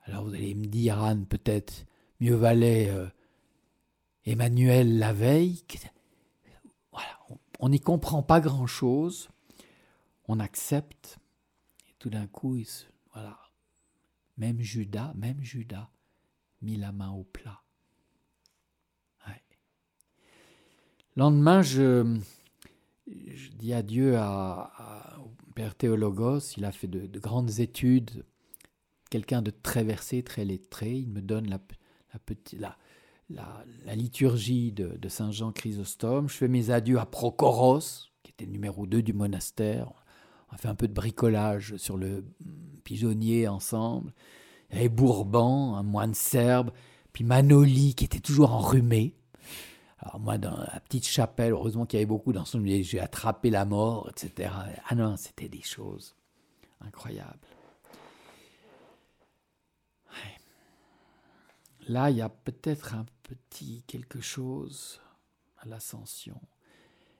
Alors 0.03 0.25
vous 0.25 0.35
allez 0.35 0.55
me 0.55 0.67
dire, 0.67 1.03
Anne, 1.03 1.27
peut-être 1.27 1.87
mieux 2.21 2.35
valait 2.35 2.91
euh, 2.91 3.07
Emmanuel 4.25 4.99
la 4.99 5.13
veille. 5.13 5.65
Voilà, 6.93 7.19
on 7.59 7.69
n'y 7.69 7.81
comprend 7.81 8.23
pas 8.23 8.41
grand-chose, 8.41 9.31
on 10.29 10.41
accepte, 10.41 11.19
et 11.89 11.95
tout 11.99 12.11
d'un 12.11 12.27
coup, 12.27 12.59
voilà, 13.13 13.39
même 14.37 14.61
Judas, 14.61 15.13
même 15.15 15.43
Judas, 15.43 15.91
mit 16.63 16.77
la 16.77 16.93
main 16.93 17.11
au 17.11 17.25
plat. 17.25 17.63
Ouais. 19.27 19.43
Lendemain, 21.17 21.63
je 21.63 22.19
je 23.07 23.51
dis 23.51 23.73
adieu 23.73 24.17
à, 24.19 25.19
au 25.25 25.31
père 25.55 25.75
Théologos, 25.75 26.55
il 26.57 26.65
a 26.65 26.73
fait 26.73 26.87
de, 26.87 27.19
grandes 27.19 27.61
études, 27.61 28.25
quelqu'un 29.11 29.43
de 29.43 29.51
très 29.51 29.85
versé, 29.85 30.23
très 30.23 30.45
lettré, 30.45 30.93
il 30.93 31.09
me 31.09 31.21
donne 31.21 31.49
la, 31.49 32.77
liturgie 33.95 34.73
de, 34.73 34.97
de, 34.97 35.09
Saint 35.09 35.33
Jean 35.33 35.53
Chrysostome, 35.53 36.29
je 36.29 36.35
fais 36.35 36.49
mes 36.49 36.71
adieux 36.71 36.99
à 36.99 37.07
Procoros, 37.07 38.11
qui 38.23 38.31
était 38.31 38.47
le 38.47 38.53
numéro 38.53 38.87
2 38.87 39.03
du 39.03 39.13
monastère, 39.13 39.93
on 40.51 40.55
a 40.55 40.59
fait 40.59 40.69
un 40.69 40.75
peu 40.75 40.89
de 40.89 40.95
bricolage 40.95 41.77
sur 41.77 41.97
le 41.97 42.25
pigeonnier 42.85 43.49
ensemble, 43.49 44.13
il 44.71 44.77
y 44.77 44.79
avait 44.81 44.89
Bourban, 44.89 45.77
un 45.77 45.83
moine 45.83 46.15
serbe, 46.15 46.71
puis 47.13 47.23
Manoli 47.23 47.95
qui 47.95 48.05
était 48.05 48.21
toujours 48.21 48.53
enrhumé, 48.53 49.15
alors 49.99 50.21
moi, 50.21 50.39
dans 50.39 50.57
la 50.57 50.81
petite 50.81 51.07
chapelle, 51.07 51.53
heureusement 51.53 51.87
qu'il 51.87 51.99
y 51.99 52.03
avait 52.03 52.07
beaucoup 52.07 52.33
son 52.45 52.65
j'ai 52.65 53.01
attrapé 53.01 53.51
la 53.51 53.65
mort, 53.65 54.11
etc. 54.11 54.51
Ah 54.89 54.95
non, 54.95 55.17
c'était 55.17 55.49
des 55.49 55.63
choses 55.63 56.15
incroyables. 56.81 57.39
Là, 61.87 62.11
il 62.11 62.17
y 62.17 62.23
a 62.23 62.31
peut-être 62.31 62.95
un 62.95 63.05
petit 63.23 63.85
quelque 63.87 64.21
chose 64.21 65.03
à 65.59 65.69
l'ascension. 65.69 66.41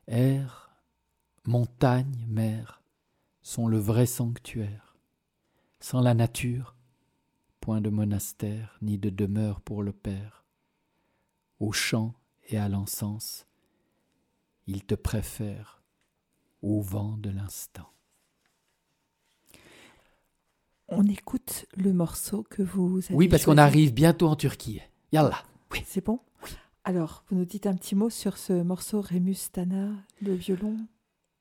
Air, 0.07 0.71
montagne, 1.45 2.25
mer 2.29 2.83
sont 3.43 3.69
le 3.69 3.79
vrai 3.79 4.07
sanctuaire. 4.07 4.97
Sans 5.81 6.01
la 6.01 6.15
nature, 6.15 6.77
point 7.61 7.83
de 7.83 7.91
monastère, 7.91 8.79
ni 8.81 8.97
de 8.97 9.11
demeure 9.11 9.61
pour 9.61 9.83
le 9.83 9.93
Père. 9.93 10.45
Au 11.61 11.73
champ 11.73 12.15
et 12.49 12.59
à 12.59 12.69
l'encens, 12.69 13.47
il 14.67 14.85
te 14.85 14.95
préfère 14.95 15.83
au 16.63 16.81
vent 16.81 17.17
de 17.19 17.31
l'instant. 17.31 17.91
On 20.89 21.07
écoute 21.07 21.67
le 21.77 21.93
morceau 21.93 22.45
que 22.49 22.63
vous 22.63 22.99
avez 23.07 23.15
Oui, 23.15 23.29
parce 23.29 23.45
qu'on 23.45 23.59
arrive 23.59 23.95
bientôt 23.95 24.29
en 24.29 24.37
Turquie. 24.37 24.81
Yallah. 25.13 25.43
Oui. 25.73 25.83
C'est 25.87 26.05
bon? 26.05 26.21
Alors, 26.85 27.25
vous 27.29 27.37
nous 27.37 27.47
dites 27.47 27.67
un 27.67 27.75
petit 27.75 27.95
mot 27.95 28.11
sur 28.11 28.37
ce 28.37 28.53
morceau 28.53 29.01
Remus 29.01 29.51
Tana, 29.51 29.93
le 30.21 30.35
violon? 30.35 30.77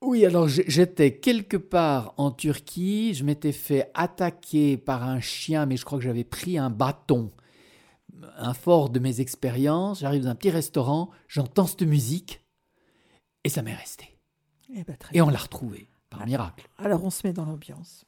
Oui, 0.02 0.26
alors 0.26 0.48
j'étais 0.48 1.18
quelque 1.18 1.58
part 1.58 2.14
en 2.18 2.32
Turquie, 2.32 3.14
je 3.14 3.24
m'étais 3.24 3.52
fait 3.54 3.90
attaquer 3.94 4.78
par 4.78 5.04
un 5.04 5.22
chien, 5.22 5.66
mais 5.66 5.78
je 5.78 5.86
crois 5.86 5.98
que 5.98 6.04
j'avais 6.04 6.26
pris 6.26 6.58
un 6.58 6.70
bâton 6.70 7.32
un 8.38 8.54
fort 8.54 8.90
de 8.90 9.00
mes 9.00 9.22
expériences, 9.22 10.00
j'arrive 10.00 10.24
dans 10.24 10.30
un 10.30 10.36
petit 10.36 10.50
restaurant, 10.50 11.10
j'entends 11.28 11.68
cette 11.68 11.84
musique 11.84 12.44
et 13.44 13.50
ça 13.50 13.62
m'est 13.62 13.74
resté. 13.74 14.18
Eh 14.76 14.84
ben, 14.84 14.98
et 15.12 15.22
on 15.22 15.30
l'a 15.30 15.38
retrouvé 15.38 15.90
par 16.10 16.22
ah. 16.22 16.26
miracle. 16.26 16.68
Alors 16.78 17.04
on 17.04 17.10
se 17.10 17.26
met 17.28 17.34
dans 17.34 17.46
l'ambiance. 17.46 18.06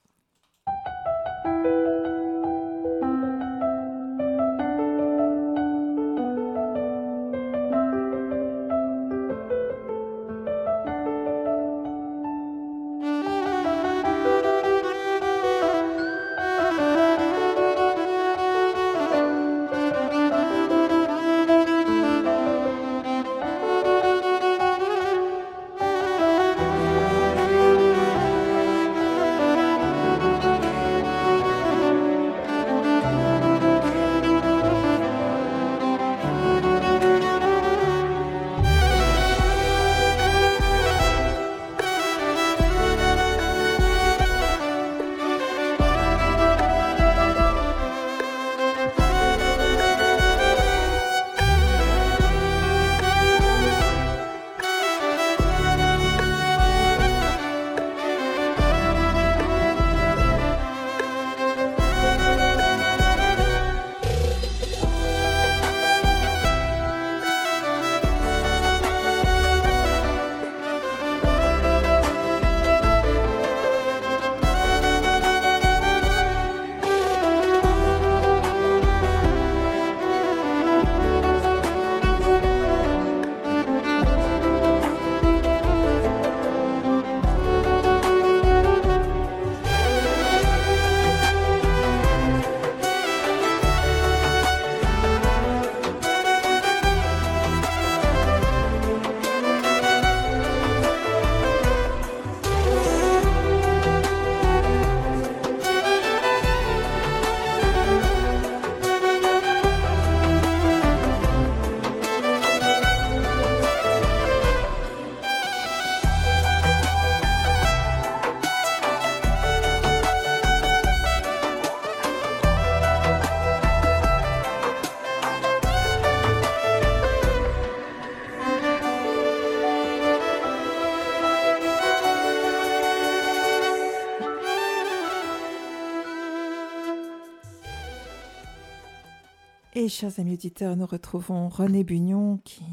Et 139.86 139.88
chers 139.88 140.20
amis 140.20 140.34
auditeurs, 140.34 140.76
nous 140.76 140.88
retrouvons 140.88 141.48
René 141.48 141.84
Bugnon 141.84 142.40
qui 142.44 142.64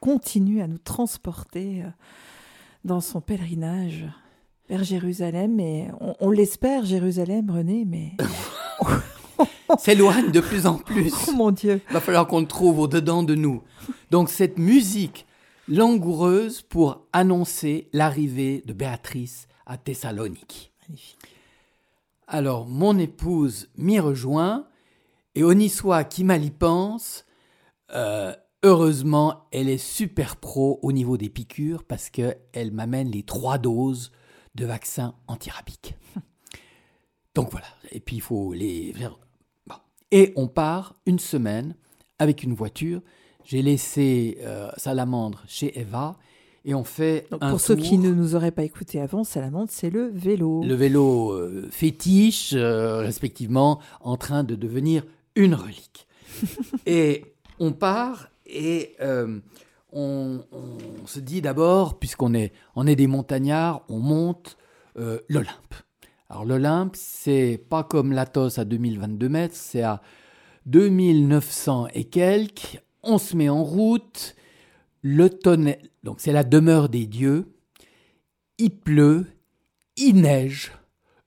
continue 0.00 0.62
à 0.62 0.66
nous 0.66 0.78
transporter 0.78 1.82
euh, 1.82 1.88
dans 2.86 3.02
son 3.02 3.20
pèlerinage 3.20 4.06
vers 4.70 4.82
Jérusalem. 4.82 5.60
Et 5.60 5.88
on, 6.20 6.30
l'espère, 6.30 6.86
Jérusalem, 6.86 7.50
René, 7.50 7.84
mais. 7.84 8.12
s'éloigne 9.78 10.30
de 10.30 10.40
plus 10.40 10.64
en 10.64 10.76
plus. 10.76 11.12
Oh 11.28 11.32
mon 11.32 11.50
Dieu. 11.50 11.82
Il 11.90 11.92
va 11.92 12.00
falloir 12.00 12.26
qu'on 12.26 12.40
le 12.40 12.46
trouve 12.46 12.78
au-dedans 12.78 13.22
de 13.22 13.34
nous. 13.34 13.62
Donc 14.10 14.30
cette 14.30 14.58
musique 14.58 15.26
langoureuse 15.68 16.62
pour 16.62 17.04
annoncer 17.12 17.90
l'arrivée 17.92 18.62
de 18.64 18.72
Béatrice 18.72 19.48
à 19.66 19.76
Thessalonique. 19.76 20.72
Magnifique. 20.88 21.18
Alors 22.26 22.66
mon 22.66 22.98
épouse 22.98 23.68
m'y 23.76 24.00
rejoint 24.00 24.66
et 25.34 25.44
Oniswa 25.44 26.04
qui 26.04 26.24
mal 26.24 26.44
y 26.44 26.50
pense, 26.50 27.24
euh, 27.94 28.34
heureusement, 28.62 29.46
elle 29.50 29.68
est 29.68 29.78
super 29.78 30.36
pro 30.36 30.78
au 30.82 30.92
niveau 30.92 31.16
des 31.16 31.28
piqûres 31.28 31.84
parce 31.84 32.10
qu'elle 32.10 32.72
m'amène 32.72 33.10
les 33.10 33.22
trois 33.22 33.58
doses 33.58 34.12
de 34.54 34.66
vaccin 34.66 35.14
antirabique. 35.28 35.96
Donc 37.34 37.50
voilà, 37.50 37.66
et 37.90 38.00
puis 38.00 38.16
il 38.16 38.22
faut 38.22 38.52
les... 38.52 38.94
Et 40.10 40.34
on 40.36 40.46
part 40.46 40.96
une 41.06 41.18
semaine 41.18 41.74
avec 42.18 42.42
une 42.42 42.52
voiture. 42.52 43.00
J'ai 43.44 43.62
laissé 43.62 44.36
euh, 44.42 44.70
Salamandre 44.76 45.42
chez 45.48 45.80
Eva 45.80 46.18
et 46.66 46.74
on 46.74 46.84
fait 46.84 47.26
un 47.30 47.50
Pour 47.50 47.60
ceux 47.60 47.74
qui 47.76 47.96
ne 47.96 48.12
nous 48.12 48.34
auraient 48.34 48.50
pas 48.50 48.62
écouté 48.62 49.00
avant, 49.00 49.24
Salamandre, 49.24 49.70
c'est 49.70 49.88
le 49.88 50.08
vélo. 50.08 50.62
Le 50.62 50.74
vélo 50.74 51.32
euh, 51.32 51.66
fétiche, 51.70 52.52
respectivement, 52.52 53.80
en 54.02 54.18
train 54.18 54.44
de 54.44 54.54
devenir 54.54 55.02
une 55.36 55.54
relique. 55.54 56.06
et 56.86 57.34
on 57.58 57.72
part 57.72 58.28
et 58.46 58.96
euh, 59.00 59.40
on, 59.92 60.40
se 61.06 61.20
dit 61.20 61.42
d'abord, 61.42 61.98
puisqu'on 61.98 62.34
est, 62.34 62.52
on 62.74 62.86
est 62.86 62.96
des 62.96 63.06
montagnards, 63.06 63.82
on 63.88 63.98
monte 63.98 64.56
euh, 64.98 65.20
l'Olympe. 65.28 65.74
Alors 66.28 66.44
l'Olympe, 66.44 66.96
c'est 66.96 67.62
pas 67.68 67.84
comme 67.84 68.12
l'Athos 68.12 68.58
à 68.58 68.64
2022 68.64 69.28
mètres, 69.28 69.56
c'est 69.56 69.82
à 69.82 70.00
2900 70.66 71.88
et 71.94 72.04
quelques. 72.04 72.80
On 73.02 73.18
se 73.18 73.36
met 73.36 73.48
en 73.48 73.62
route. 73.62 74.34
Le 75.04 75.28
tonnerre, 75.28 75.78
donc 76.04 76.20
c'est 76.20 76.32
la 76.32 76.44
demeure 76.44 76.88
des 76.88 77.06
dieux. 77.06 77.52
Il 78.58 78.70
pleut, 78.70 79.26
il 79.96 80.20
neige, 80.20 80.70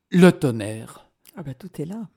le 0.09 0.31
tonnerre. 0.31 1.09
Ah 1.35 1.43
ben 1.43 1.53
tout 1.53 1.69
est 1.81 1.85
là. 1.85 2.07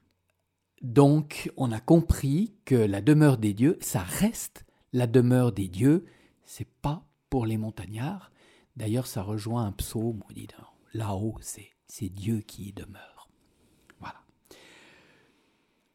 Donc, 0.83 1.51
on 1.57 1.73
a 1.73 1.81
compris 1.81 2.55
que 2.65 2.77
la 2.77 3.01
demeure 3.01 3.39
des 3.39 3.53
dieux, 3.53 3.79
ça 3.81 4.01
reste 4.01 4.65
la 4.93 5.07
demeure 5.07 5.53
des 5.53 5.69
dieux, 5.69 6.07
c'est 6.45 6.69
pas 6.83 7.05
pour 7.31 7.47
les 7.47 7.59
montagnards. 7.59 8.31
D'ailleurs, 8.77 9.07
ça 9.07 9.23
rejoint 9.23 9.65
un 9.67 9.73
psaume, 9.73 10.23
on 10.29 10.33
dit 10.33 10.47
là-haut, 10.95 11.37
c'est 11.41 12.09
Dieu 12.09 12.41
qui 12.47 12.69
y 12.69 12.73
demeure. 12.73 13.29
Voilà. 13.99 14.21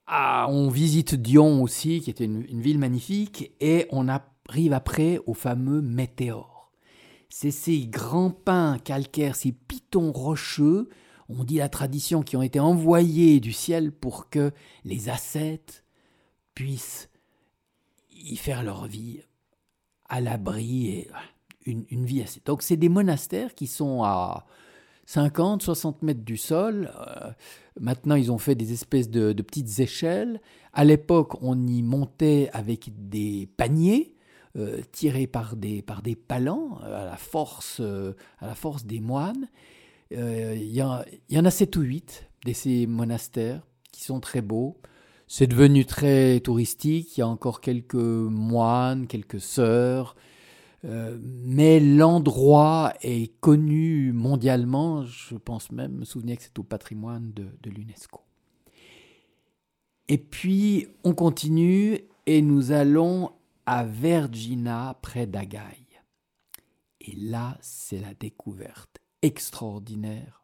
Ah, 0.05 0.47
on 0.49 0.69
visite 0.69 1.15
Dion 1.15 1.63
aussi, 1.63 2.01
qui 2.01 2.09
était 2.09 2.25
une, 2.25 2.45
une 2.49 2.61
ville 2.61 2.79
magnifique, 2.79 3.51
et 3.61 3.87
on 3.89 4.09
arrive 4.09 4.73
après 4.73 5.19
au 5.25 5.33
fameux 5.33 5.81
météore. 5.81 6.71
C'est 7.29 7.51
ces 7.51 7.87
grands 7.87 8.31
pins 8.31 8.77
calcaires, 8.79 9.35
ces 9.35 9.53
pitons 9.53 10.11
rocheux 10.11 10.89
on 11.29 11.43
dit 11.43 11.57
la 11.57 11.69
tradition, 11.69 12.23
qui 12.23 12.37
ont 12.37 12.41
été 12.41 12.59
envoyés 12.59 13.39
du 13.39 13.53
ciel 13.53 13.91
pour 13.91 14.29
que 14.29 14.51
les 14.83 15.09
ascètes 15.09 15.83
puissent 16.53 17.09
y 18.11 18.35
faire 18.35 18.63
leur 18.63 18.85
vie 18.85 19.21
à 20.09 20.21
l'abri 20.21 20.87
et 20.87 21.09
une, 21.65 22.05
vie 22.05 22.21
assez. 22.21 22.41
Donc 22.45 22.61
c'est 22.61 22.77
des 22.77 22.89
monastères 22.89 23.55
qui 23.55 23.67
sont 23.67 24.03
à 24.03 24.45
50, 25.05 25.61
60 25.61 26.01
mètres 26.03 26.23
du 26.23 26.37
sol. 26.37 26.91
Euh, 26.95 27.31
maintenant, 27.79 28.15
ils 28.15 28.31
ont 28.31 28.37
fait 28.37 28.55
des 28.55 28.73
espèces 28.73 29.09
de, 29.09 29.33
petites 29.33 29.79
échelles. 29.79 30.41
À 30.73 30.83
l'époque, 30.85 31.41
on 31.41 31.67
y 31.67 31.81
montait 31.81 32.49
avec 32.53 32.89
des 33.09 33.49
paniers 33.57 34.15
euh, 34.55 34.81
tirés 34.91 35.27
par 35.27 35.55
des, 35.55 35.81
par 35.81 36.01
des 36.01 36.15
palans 36.15 36.77
à 36.83 37.05
la 37.05 37.17
force, 37.17 37.77
euh, 37.79 38.13
à 38.39 38.47
la 38.47 38.55
force 38.55 38.85
des 38.85 38.99
moines. 38.99 39.47
Euh, 40.11 40.55
il 40.55 40.71
y, 40.71 40.81
en 40.81 41.45
a 41.45 41.51
7 41.51 41.75
ou 41.77 41.81
8 41.81 42.29
de 42.45 42.53
ces 42.53 42.87
monastères 42.87 43.61
qui 43.91 44.03
sont 44.03 44.19
très 44.19 44.41
beaux. 44.41 44.79
C'est 45.27 45.47
devenu 45.47 45.85
très 45.85 46.39
touristique. 46.41 47.17
Il 47.17 47.21
y 47.21 47.23
a 47.23 47.27
encore 47.27 47.61
quelques 47.61 47.95
moines, 47.95 49.07
quelques 49.07 49.41
sœurs. 49.41 50.15
Euh, 50.85 51.17
mais 51.21 51.79
l'endroit 51.79 52.93
est 53.01 53.33
connu 53.39 54.11
mondialement. 54.11 55.05
Je 55.05 55.35
pense 55.35 55.71
même 55.71 55.93
me 55.93 56.05
souvenir 56.05 56.37
que 56.37 56.43
c'est 56.43 56.59
au 56.59 56.63
patrimoine 56.63 57.31
de, 57.33 57.47
de 57.61 57.69
l'UNESCO. 57.69 58.21
Et 60.09 60.17
puis, 60.17 60.87
on 61.05 61.13
continue 61.13 61.99
et 62.25 62.41
nous 62.41 62.71
allons 62.71 63.31
à 63.65 63.85
Vergina, 63.85 64.99
près 65.01 65.25
d'Agaï. 65.25 65.83
Et 66.99 67.15
là, 67.15 67.57
c'est 67.61 67.99
la 67.99 68.13
découverte 68.13 69.02
extraordinaire, 69.23 70.43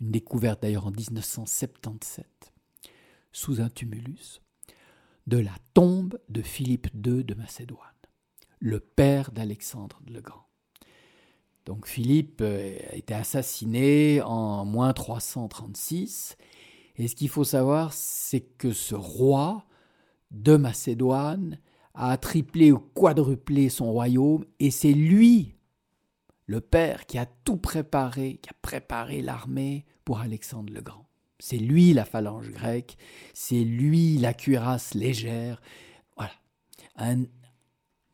une 0.00 0.10
découverte 0.10 0.62
d'ailleurs 0.62 0.86
en 0.86 0.90
1977, 0.90 2.26
sous 3.32 3.60
un 3.60 3.70
tumulus, 3.70 4.42
de 5.26 5.38
la 5.38 5.54
tombe 5.74 6.18
de 6.28 6.42
Philippe 6.42 6.88
II 6.94 7.24
de 7.24 7.34
Macédoine, 7.34 7.80
le 8.58 8.80
père 8.80 9.30
d'Alexandre 9.30 10.02
le 10.10 10.20
Grand. 10.20 10.46
Donc 11.66 11.86
Philippe 11.86 12.40
euh, 12.40 12.76
a 12.90 12.96
été 12.96 13.14
assassiné 13.14 14.20
en 14.22 14.64
moins 14.64 14.92
336, 14.92 16.36
et 16.96 17.06
ce 17.06 17.14
qu'il 17.14 17.28
faut 17.28 17.44
savoir, 17.44 17.92
c'est 17.92 18.40
que 18.40 18.72
ce 18.72 18.94
roi 18.94 19.64
de 20.32 20.56
Macédoine 20.56 21.58
a 21.94 22.16
triplé 22.16 22.72
ou 22.72 22.78
quadruplé 22.78 23.68
son 23.68 23.92
royaume, 23.92 24.44
et 24.58 24.70
c'est 24.70 24.92
lui 24.92 25.54
le 26.50 26.60
père 26.60 27.06
qui 27.06 27.16
a 27.16 27.26
tout 27.44 27.58
préparé, 27.58 28.40
qui 28.42 28.50
a 28.50 28.56
préparé 28.60 29.22
l'armée 29.22 29.84
pour 30.04 30.18
Alexandre 30.18 30.72
le 30.72 30.80
Grand. 30.80 31.06
C'est 31.38 31.58
lui 31.58 31.92
la 31.92 32.04
phalange 32.04 32.50
grecque, 32.50 32.96
c'est 33.34 33.62
lui 33.62 34.18
la 34.18 34.34
cuirasse 34.34 34.94
légère. 34.94 35.62
Voilà. 36.16 36.32
Un, 36.96 37.22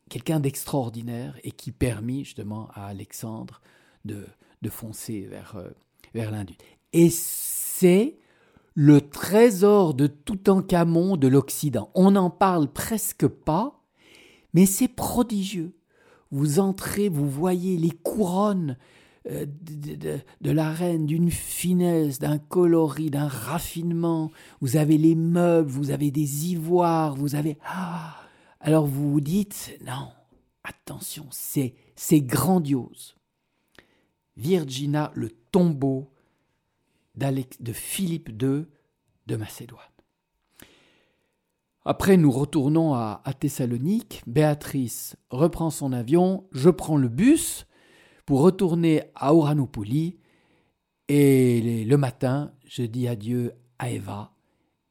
quelqu'un 0.07 0.39
d'extraordinaire 0.39 1.35
et 1.43 1.49
qui 1.49 1.71
permit 1.71 2.25
justement 2.25 2.69
à 2.75 2.85
Alexandre 2.85 3.59
de, 4.05 4.27
de 4.61 4.69
foncer 4.69 5.21
vers, 5.21 5.55
euh, 5.55 5.71
vers 6.13 6.29
l'Indus. 6.29 6.57
Et 6.93 7.09
c'est 7.09 8.19
le 8.75 9.01
trésor 9.01 9.95
de 9.95 10.05
Toutankhamon 10.05 11.17
de 11.17 11.27
l'Occident. 11.27 11.89
On 11.95 12.11
n'en 12.11 12.29
parle 12.29 12.71
presque 12.71 13.25
pas, 13.25 13.81
mais 14.53 14.67
c'est 14.67 14.87
prodigieux 14.87 15.73
vous 16.31 16.59
entrez, 16.59 17.09
vous 17.09 17.29
voyez 17.29 17.77
les 17.77 17.91
couronnes 17.91 18.77
euh, 19.29 19.45
de, 20.41 20.51
la 20.51 20.71
reine, 20.71 21.05
d'une 21.05 21.31
finesse, 21.31 22.19
d'un 22.19 22.37
coloris, 22.37 23.09
d'un 23.09 23.27
raffinement. 23.27 24.31
Vous 24.61 24.77
avez 24.77 24.97
les 24.97 25.15
meubles, 25.15 25.69
vous 25.69 25.91
avez 25.91 26.11
des 26.11 26.47
ivoires, 26.47 27.15
vous 27.15 27.35
avez... 27.35 27.57
Ah 27.65 28.15
Alors 28.59 28.85
vous 28.85 29.11
vous 29.11 29.21
dites, 29.21 29.77
non, 29.85 30.11
attention, 30.63 31.27
c'est, 31.31 31.75
c'est 31.95 32.21
grandiose. 32.21 33.15
Virginia, 34.37 35.11
le 35.15 35.29
tombeau 35.29 36.09
de 37.15 37.73
Philippe 37.73 38.29
II 38.29 38.65
de 39.25 39.35
Macédoine. 39.35 39.81
Après, 41.89 42.17
nous 42.17 42.31
retournons 42.31 42.95
à, 42.95 43.21
Thessalonique. 43.39 44.21
Béatrice 44.27 45.15
reprend 45.29 45.69
son 45.69 45.93
avion. 45.93 46.45
Je 46.51 46.69
prends 46.69 46.97
le 46.97 47.07
bus 47.07 47.65
pour 48.25 48.41
retourner 48.41 49.03
à 49.15 49.33
Oranoupoli. 49.33 50.19
Et 51.07 51.85
le 51.85 51.95
matin, 51.95 52.51
je 52.65 52.81
dis 52.83 53.07
adieu 53.07 53.53
à 53.79 53.89
Eva. 53.89 54.33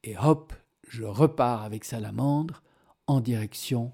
Et 0.04 0.16
hop, 0.16 0.54
je 0.88 1.04
repars 1.04 1.64
avec 1.64 1.84
Salamandre 1.84 2.62
en 3.06 3.20
direction 3.20 3.92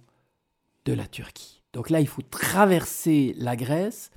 de 0.84 0.92
la 0.92 1.08
Turquie. 1.08 1.64
Donc 1.72 1.90
là, 1.90 2.00
il 2.00 2.06
faut 2.06 2.22
traverser 2.22 3.34
la 3.36 3.56
Grèce. 3.56 4.12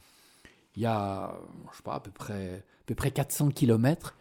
Il 0.76 0.84
y 0.84 0.86
a, 0.86 1.36
je 1.72 1.78
sais 1.78 1.82
pas, 1.82 1.96
à 1.96 2.00
près, 2.02 2.58
à 2.58 2.86
peu 2.86 2.94
près 2.94 3.10
400 3.10 3.50
kilomètres. 3.50 4.16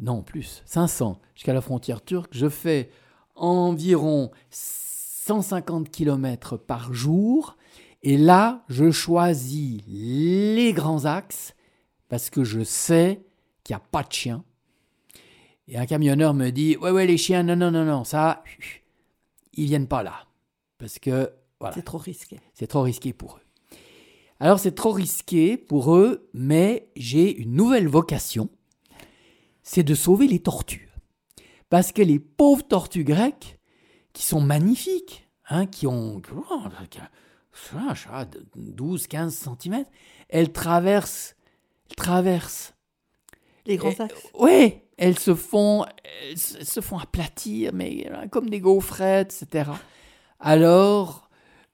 Non, 0.00 0.22
plus, 0.22 0.62
500 0.64 1.20
jusqu'à 1.34 1.52
la 1.52 1.60
frontière 1.60 2.02
turque. 2.02 2.32
Je 2.32 2.48
fais 2.48 2.88
environ 3.36 4.30
150 4.50 5.90
km 5.90 6.56
par 6.56 6.92
jour. 6.92 7.56
Et 8.02 8.16
là, 8.16 8.64
je 8.68 8.90
choisis 8.90 9.82
les 9.86 10.72
grands 10.72 11.04
axes 11.04 11.54
parce 12.08 12.30
que 12.30 12.44
je 12.44 12.62
sais 12.62 13.24
qu'il 13.64 13.74
n'y 13.74 13.82
a 13.82 13.84
pas 13.90 14.02
de 14.02 14.12
chiens. 14.12 14.44
Et 15.68 15.76
un 15.76 15.86
camionneur 15.86 16.34
me 16.34 16.50
dit 16.50 16.76
Ouais, 16.76 16.90
ouais, 16.90 17.06
les 17.06 17.18
chiens, 17.18 17.42
non, 17.42 17.56
non, 17.56 17.70
non, 17.70 17.84
non, 17.84 18.04
ça. 18.04 18.44
ils 19.54 19.66
viennent 19.66 19.88
pas 19.88 20.02
là. 20.02 20.26
Parce 20.78 20.98
que, 20.98 21.32
voilà. 21.58 21.74
C'est 21.74 21.82
trop 21.82 21.98
risqué. 21.98 22.38
C'est 22.54 22.66
trop 22.66 22.82
risqué 22.82 23.12
pour 23.12 23.36
eux. 23.36 23.76
Alors, 24.38 24.60
c'est 24.60 24.74
trop 24.74 24.92
risqué 24.92 25.56
pour 25.56 25.96
eux, 25.96 26.28
mais 26.34 26.90
j'ai 26.94 27.34
une 27.34 27.54
nouvelle 27.54 27.88
vocation. 27.88 28.50
C'est 29.62 29.82
de 29.82 29.94
sauver 29.94 30.28
les 30.28 30.40
tortues. 30.40 30.85
Parce 31.68 31.92
que 31.92 32.02
les 32.02 32.18
pauvres 32.18 32.66
tortues 32.66 33.04
grecques, 33.04 33.58
qui 34.16 34.24
sont 34.24 34.40
magnifiques, 34.40 35.28
hein, 35.50 35.66
qui 35.66 35.86
ont 35.86 36.22
12, 38.56 39.06
15 39.06 39.34
cm, 39.34 39.84
elles 40.30 40.52
traversent, 40.52 41.36
elles 41.90 41.96
traversent. 41.96 42.74
Les 43.66 43.76
grands 43.76 44.00
axes. 44.00 44.26
Oui, 44.38 44.80
elles 44.96 45.18
se 45.18 45.34
font, 45.34 45.84
elles 46.30 46.38
se 46.38 46.80
font 46.80 46.98
aplatir, 46.98 47.72
mais 47.74 48.06
euh, 48.10 48.26
comme 48.28 48.48
des 48.48 48.60
gaufrettes, 48.60 49.36
etc. 49.42 49.70
Alors, 50.40 51.28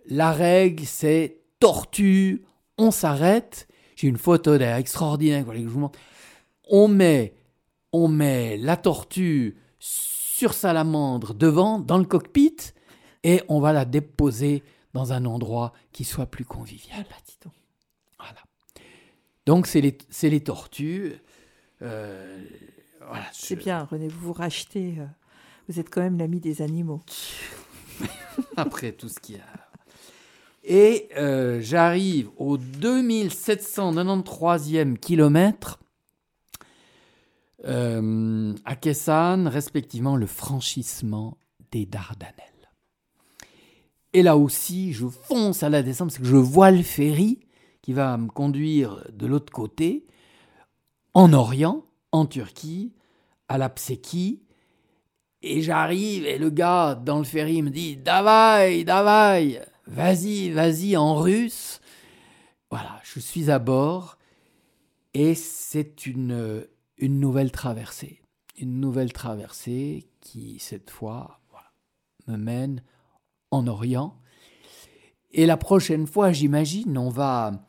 la 0.07 0.33
règle, 0.33 0.85
c'est 0.85 1.43
tortue, 1.61 2.45
on 2.77 2.91
s'arrête. 2.91 3.69
J'ai 3.95 4.09
une 4.09 4.19
photo 4.19 4.59
d'ailleurs 4.59 4.79
extraordinaire 4.79 5.47
que 5.47 5.55
je 5.55 5.63
vous 5.63 5.79
montre. 5.79 5.99
On 6.69 6.89
met, 6.89 7.35
on 7.93 8.09
met 8.09 8.57
la 8.57 8.77
tortue 8.77 9.59
sur 9.83 10.55
salamandre 10.55 11.35
devant, 11.35 11.81
dans 11.81 11.99
le 11.99 12.05
cockpit, 12.05 12.57
et 13.25 13.43
on 13.49 13.59
va 13.59 13.73
la 13.73 13.85
déposer 13.85 14.63
dans 14.95 15.13
un 15.13 15.25
endroit 15.25 15.73
qui 15.91 16.05
soit 16.05 16.27
plus 16.27 16.45
convivial. 16.45 17.05
Ah, 17.11 17.17
voilà. 18.19 18.39
Donc, 19.45 19.67
c'est 19.67 19.81
les, 19.81 19.99
les, 20.23 20.41
tortues. 20.41 21.15
Euh, 21.83 22.41
voilà, 23.09 23.25
c'est 23.33 23.57
bien, 23.57 23.83
René, 23.83 24.07
vous 24.07 24.29
vous 24.29 24.33
rachetez. 24.33 24.95
Euh, 24.99 25.07
vous 25.69 25.81
êtes 25.81 25.91
quand 25.91 26.03
même 26.03 26.19
l'ami 26.19 26.39
des 26.39 26.63
animaux. 26.63 27.01
Après 28.57 28.93
tout 28.93 29.09
ce 29.09 29.19
qu'il 29.19 29.35
y 29.37 29.39
a. 29.39 29.47
Et 30.63 31.09
euh, 31.17 31.61
j'arrive 31.61 32.31
au 32.37 32.57
2793e 32.57 34.97
kilomètre 34.97 35.81
euh, 37.65 38.55
à 38.65 38.77
Kessan, 38.77 39.47
respectivement 39.47 40.17
le 40.17 40.27
franchissement 40.27 41.37
des 41.71 41.87
Dardanelles. 41.87 42.53
Et 44.13 44.23
là 44.23 44.37
aussi, 44.37 44.93
je 44.93 45.07
fonce 45.07 45.63
à 45.63 45.71
la 45.71 45.83
descente 45.83 46.09
parce 46.09 46.19
que 46.19 46.25
je 46.25 46.37
vois 46.37 46.71
le 46.71 46.83
ferry 46.83 47.41
qui 47.81 47.93
va 47.93 48.17
me 48.17 48.29
conduire 48.29 49.05
de 49.13 49.27
l'autre 49.27 49.53
côté, 49.53 50.07
en 51.15 51.33
Orient, 51.33 51.85
en 52.13 52.27
Turquie, 52.27 52.93
à 53.49 53.59
la 53.59 53.69
Pseki. 53.69 54.43
Et 55.43 55.63
j'arrive 55.63 56.25
et 56.25 56.39
le 56.39 56.51
gars 56.51 56.95
dans 56.95 57.19
le 57.19 57.25
ferry 57.25 57.63
me 57.63 57.71
dit 57.71 57.97
Davai, 57.97 58.85
Davai, 58.85 59.61
vas-y, 59.87 60.51
vas-y 60.51 60.97
en 60.97 61.17
russe. 61.17 61.81
Voilà, 62.71 63.01
je 63.03 63.19
suis 63.19 63.51
à 63.51 63.59
bord 63.59 64.19
et 65.15 65.35
c'est 65.35 66.07
une, 66.07 66.65
une 66.99 67.21
nouvelle 67.21 67.51
traversée. 67.51 68.23
Une 68.59 68.81
nouvelle 68.81 69.13
traversée 69.13 70.07
qui, 70.21 70.59
cette 70.59 70.91
fois, 70.91 71.41
me 72.27 72.37
mène 72.37 72.83
en 73.51 73.67
Orient. 73.67 74.19
Et 75.33 75.47
la 75.47 75.57
prochaine 75.57 76.07
fois, 76.07 76.33
j'imagine, 76.33 76.99
on 76.99 77.09
va, 77.09 77.67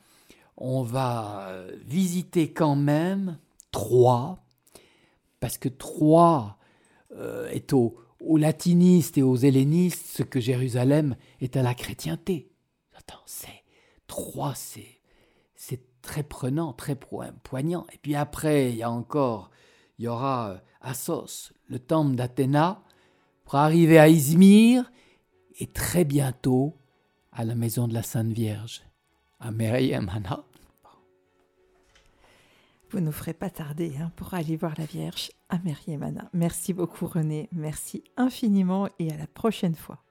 on 0.58 0.84
va 0.84 1.64
visiter 1.86 2.52
quand 2.52 2.76
même 2.76 3.40
Troyes, 3.72 4.38
parce 5.40 5.58
que 5.58 5.70
Troyes 5.70 6.58
euh, 7.14 7.50
est 7.50 7.74
au, 7.74 7.98
aux 8.20 8.38
latinistes 8.38 9.18
et 9.18 9.24
aux 9.24 9.36
hellénistes 9.36 10.06
ce 10.06 10.24
que 10.24 10.40
Jérusalem 10.40 11.16
est 11.42 11.58
à 11.58 11.64
la 11.64 11.74
chrétienté. 11.74 12.52
Attends, 12.96 13.24
c'est 13.26 13.64
Troyes, 14.08 14.56
c'est, 14.56 14.86
c'est 14.86 14.93
très 16.04 16.22
prenant, 16.22 16.74
très 16.74 16.96
poignant. 16.96 17.88
Et 17.92 17.98
puis 17.98 18.14
après, 18.14 18.70
il 18.70 18.76
y 18.76 18.84
a 18.84 18.92
encore, 18.92 19.50
il 19.98 20.06
y 20.06 20.08
aura 20.08 20.50
euh, 20.50 20.58
Assos, 20.82 21.54
le 21.68 21.80
temple 21.80 22.16
d'Athéna, 22.16 22.84
pour 23.46 23.56
arriver 23.56 23.98
à 23.98 24.08
Izmir, 24.08 24.92
et 25.60 25.68
très 25.68 26.04
bientôt 26.04 26.78
à 27.32 27.46
la 27.46 27.56
maison 27.56 27.88
de 27.88 27.94
la 27.94 28.04
Sainte 28.04 28.34
Vierge, 28.34 28.84
à 29.40 29.52
Merayem 29.52 30.10
Vous 32.90 33.00
ne 33.00 33.06
nous 33.06 33.12
ferez 33.12 33.34
pas 33.34 33.50
tarder 33.50 33.96
hein, 34.00 34.12
pour 34.16 34.34
aller 34.34 34.56
voir 34.56 34.74
la 34.78 34.86
Vierge 34.86 35.32
à 35.50 35.58
Merayemana. 35.60 36.30
Merci 36.34 36.74
beaucoup 36.74 37.08
René, 37.08 37.50
merci 37.52 38.04
infiniment 38.18 38.90
et 39.00 39.12
à 39.12 39.18
la 39.18 39.28
prochaine 39.28 39.76
fois. 39.76 40.04